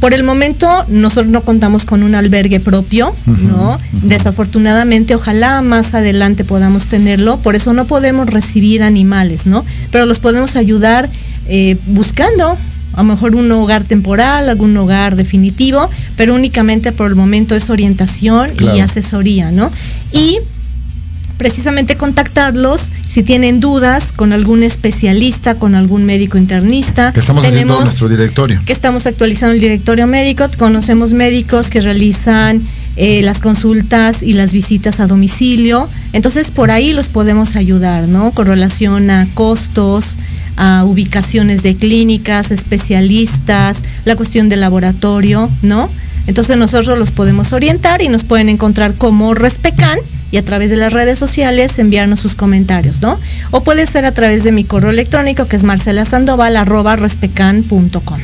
[0.00, 3.78] Por el momento, nosotros no contamos con un albergue propio, ¿no?
[3.92, 9.64] Desafortunadamente, ojalá más adelante podamos tenerlo, por eso no podemos recibir animales, ¿no?
[9.92, 11.08] Pero los podemos ayudar
[11.46, 12.58] eh, buscando
[12.94, 17.70] a lo mejor un hogar temporal, algún hogar definitivo, pero únicamente por el momento es
[17.70, 19.70] orientación y asesoría, ¿no?
[20.12, 20.38] Y
[21.38, 27.12] precisamente contactarlos si tienen dudas con algún especialista, con algún médico internista.
[27.12, 28.60] Que estamos haciendo Tenemos- nuestro directorio.
[28.64, 30.46] que estamos actualizando el directorio médico.
[30.58, 32.62] Conocemos médicos que realizan
[32.96, 35.88] eh, las consultas y las visitas a domicilio.
[36.12, 38.30] Entonces por ahí los podemos ayudar, ¿no?
[38.32, 40.16] Con relación a costos,
[40.56, 45.88] a ubicaciones de clínicas, especialistas, la cuestión del laboratorio, ¿no?
[46.26, 49.98] Entonces nosotros los podemos orientar y nos pueden encontrar como Respecan
[50.32, 53.20] y a través de las redes sociales enviarnos sus comentarios, ¿no?
[53.52, 58.18] O puede ser a través de mi correo electrónico que es marcelasandoval arroba respecan.com.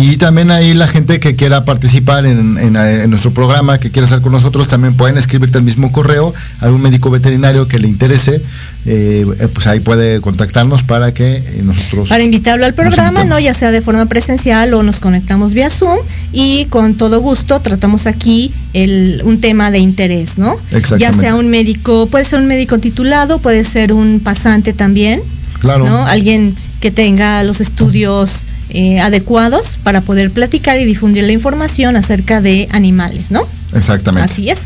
[0.00, 4.04] Y también ahí la gente que quiera participar en, en, en nuestro programa, que quiera
[4.04, 8.40] estar con nosotros, también pueden escribirte al mismo correo, algún médico veterinario que le interese,
[8.86, 12.08] eh, pues ahí puede contactarnos para que eh, nosotros...
[12.08, 13.38] Para invitarlo al programa, ¿no?
[13.38, 15.98] Ya sea de forma presencial o nos conectamos vía Zoom
[16.32, 20.56] y con todo gusto tratamos aquí el, un tema de interés, ¿no?
[20.98, 25.20] Ya sea un médico, puede ser un médico titulado, puede ser un pasante también,
[25.60, 25.84] Claro.
[25.84, 26.06] ¿no?
[26.06, 32.40] Alguien que tenga los estudios eh, adecuados para poder platicar y difundir la información acerca
[32.40, 33.46] de animales, ¿no?
[33.74, 34.30] Exactamente.
[34.30, 34.60] Así es.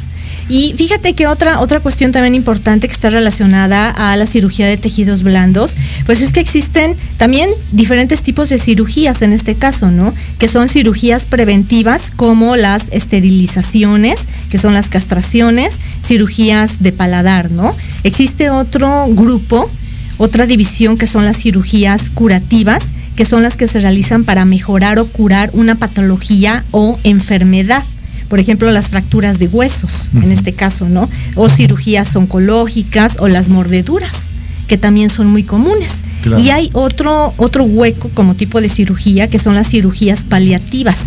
[0.48, 4.76] Y fíjate que otra, otra cuestión también importante que está relacionada a la cirugía de
[4.76, 5.74] tejidos blandos,
[6.04, 10.12] pues es que existen también diferentes tipos de cirugías en este caso, ¿no?
[10.38, 17.74] Que son cirugías preventivas como las esterilizaciones, que son las castraciones, cirugías de paladar, ¿no?
[18.02, 19.70] Existe otro grupo,
[20.18, 22.84] otra división que son las cirugías curativas,
[23.16, 27.84] que son las que se realizan para mejorar o curar una patología o enfermedad
[28.28, 31.08] por ejemplo, las fracturas de huesos, en este caso, ¿no?
[31.36, 34.24] O cirugías oncológicas o las mordeduras,
[34.66, 35.98] que también son muy comunes.
[36.22, 36.42] Claro.
[36.42, 40.98] Y hay otro, otro hueco como tipo de cirugía, que son las cirugías paliativas,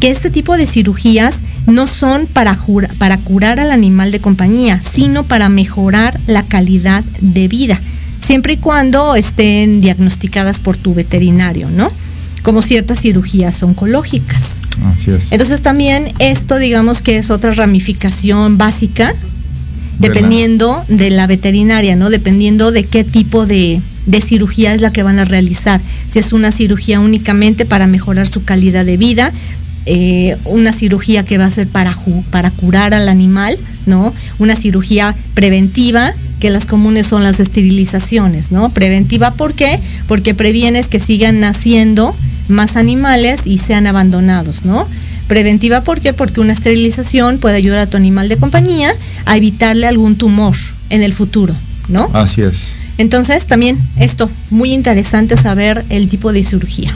[0.00, 2.58] que este tipo de cirugías no son para,
[2.98, 7.80] para curar al animal de compañía, sino para mejorar la calidad de vida,
[8.24, 11.90] siempre y cuando estén diagnosticadas por tu veterinario, ¿no?
[12.42, 14.60] Como ciertas cirugías oncológicas.
[14.86, 15.32] Así es.
[15.32, 19.14] Entonces también esto digamos que es otra ramificación básica,
[19.98, 22.10] dependiendo de la veterinaria, ¿no?
[22.10, 25.80] Dependiendo de qué tipo de, de cirugía es la que van a realizar.
[26.10, 29.32] Si es una cirugía únicamente para mejorar su calidad de vida,
[29.86, 31.96] eh, una cirugía que va a ser para,
[32.30, 34.14] para curar al animal, ¿no?
[34.38, 38.70] Una cirugía preventiva, que las comunes son las esterilizaciones, ¿no?
[38.70, 39.78] Preventiva, ¿por qué?
[40.08, 42.14] Porque previenes que sigan naciendo
[42.48, 44.86] más animales y sean abandonados, ¿no?
[45.26, 46.12] Preventiva, ¿por qué?
[46.12, 50.54] Porque una esterilización puede ayudar a tu animal de compañía a evitarle algún tumor
[50.90, 51.54] en el futuro,
[51.88, 52.10] ¿no?
[52.12, 52.76] Así es.
[52.98, 56.94] Entonces, también esto, muy interesante saber el tipo de cirugía.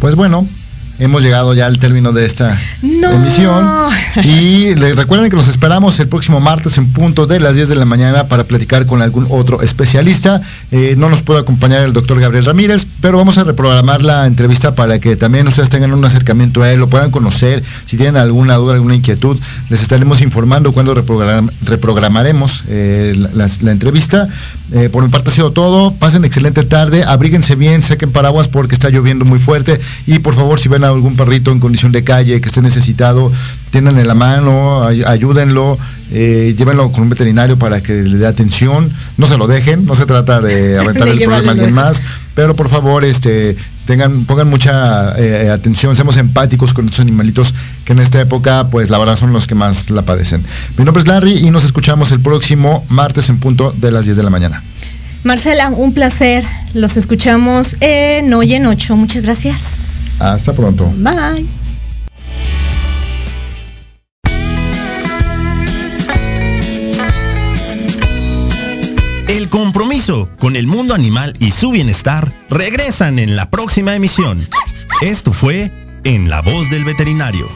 [0.00, 0.46] Pues bueno,
[0.98, 3.66] hemos llegado ya al término de esta emisión.
[4.24, 7.74] Y les recuerden que los esperamos el próximo martes en punto de las 10 de
[7.76, 10.40] la mañana para platicar con algún otro especialista.
[10.70, 14.74] Eh, no nos puede acompañar el doctor Gabriel Ramírez, pero vamos a reprogramar la entrevista
[14.74, 17.62] para que también ustedes tengan un acercamiento a él, lo puedan conocer.
[17.84, 19.38] Si tienen alguna duda, alguna inquietud,
[19.70, 24.28] les estaremos informando cuando reprogramaremos eh, la, entrevista.
[24.72, 25.92] Eh, por mi parte ha sido todo.
[25.92, 29.80] Pasen excelente tarde, abríguense bien, saquen paraguas porque está lloviendo muy fuerte.
[30.06, 33.30] Y por favor, si ven a algún perrito en condición de calle que esté necesitado,
[33.70, 35.78] tienen en la mano, ayúdenlo,
[36.10, 39.94] eh, llévenlo con un veterinario para que le dé atención, no se lo dejen, no
[39.94, 42.02] se trata de aventar el problema a alguien más,
[42.34, 47.92] pero por favor, este, tengan, pongan mucha eh, atención, seamos empáticos con estos animalitos que
[47.92, 50.42] en esta época, pues la verdad son los que más la padecen.
[50.76, 54.16] Mi nombre es Larry y nos escuchamos el próximo martes en punto de las 10
[54.16, 54.62] de la mañana.
[55.24, 56.44] Marcela, un placer.
[56.74, 58.96] Los escuchamos en Hoy en 8.
[58.96, 59.87] Muchas gracias.
[60.18, 60.92] Hasta pronto.
[60.96, 61.46] Bye.
[69.28, 74.46] El compromiso con el mundo animal y su bienestar regresan en la próxima emisión.
[75.02, 75.70] Esto fue
[76.04, 77.46] En la voz del veterinario.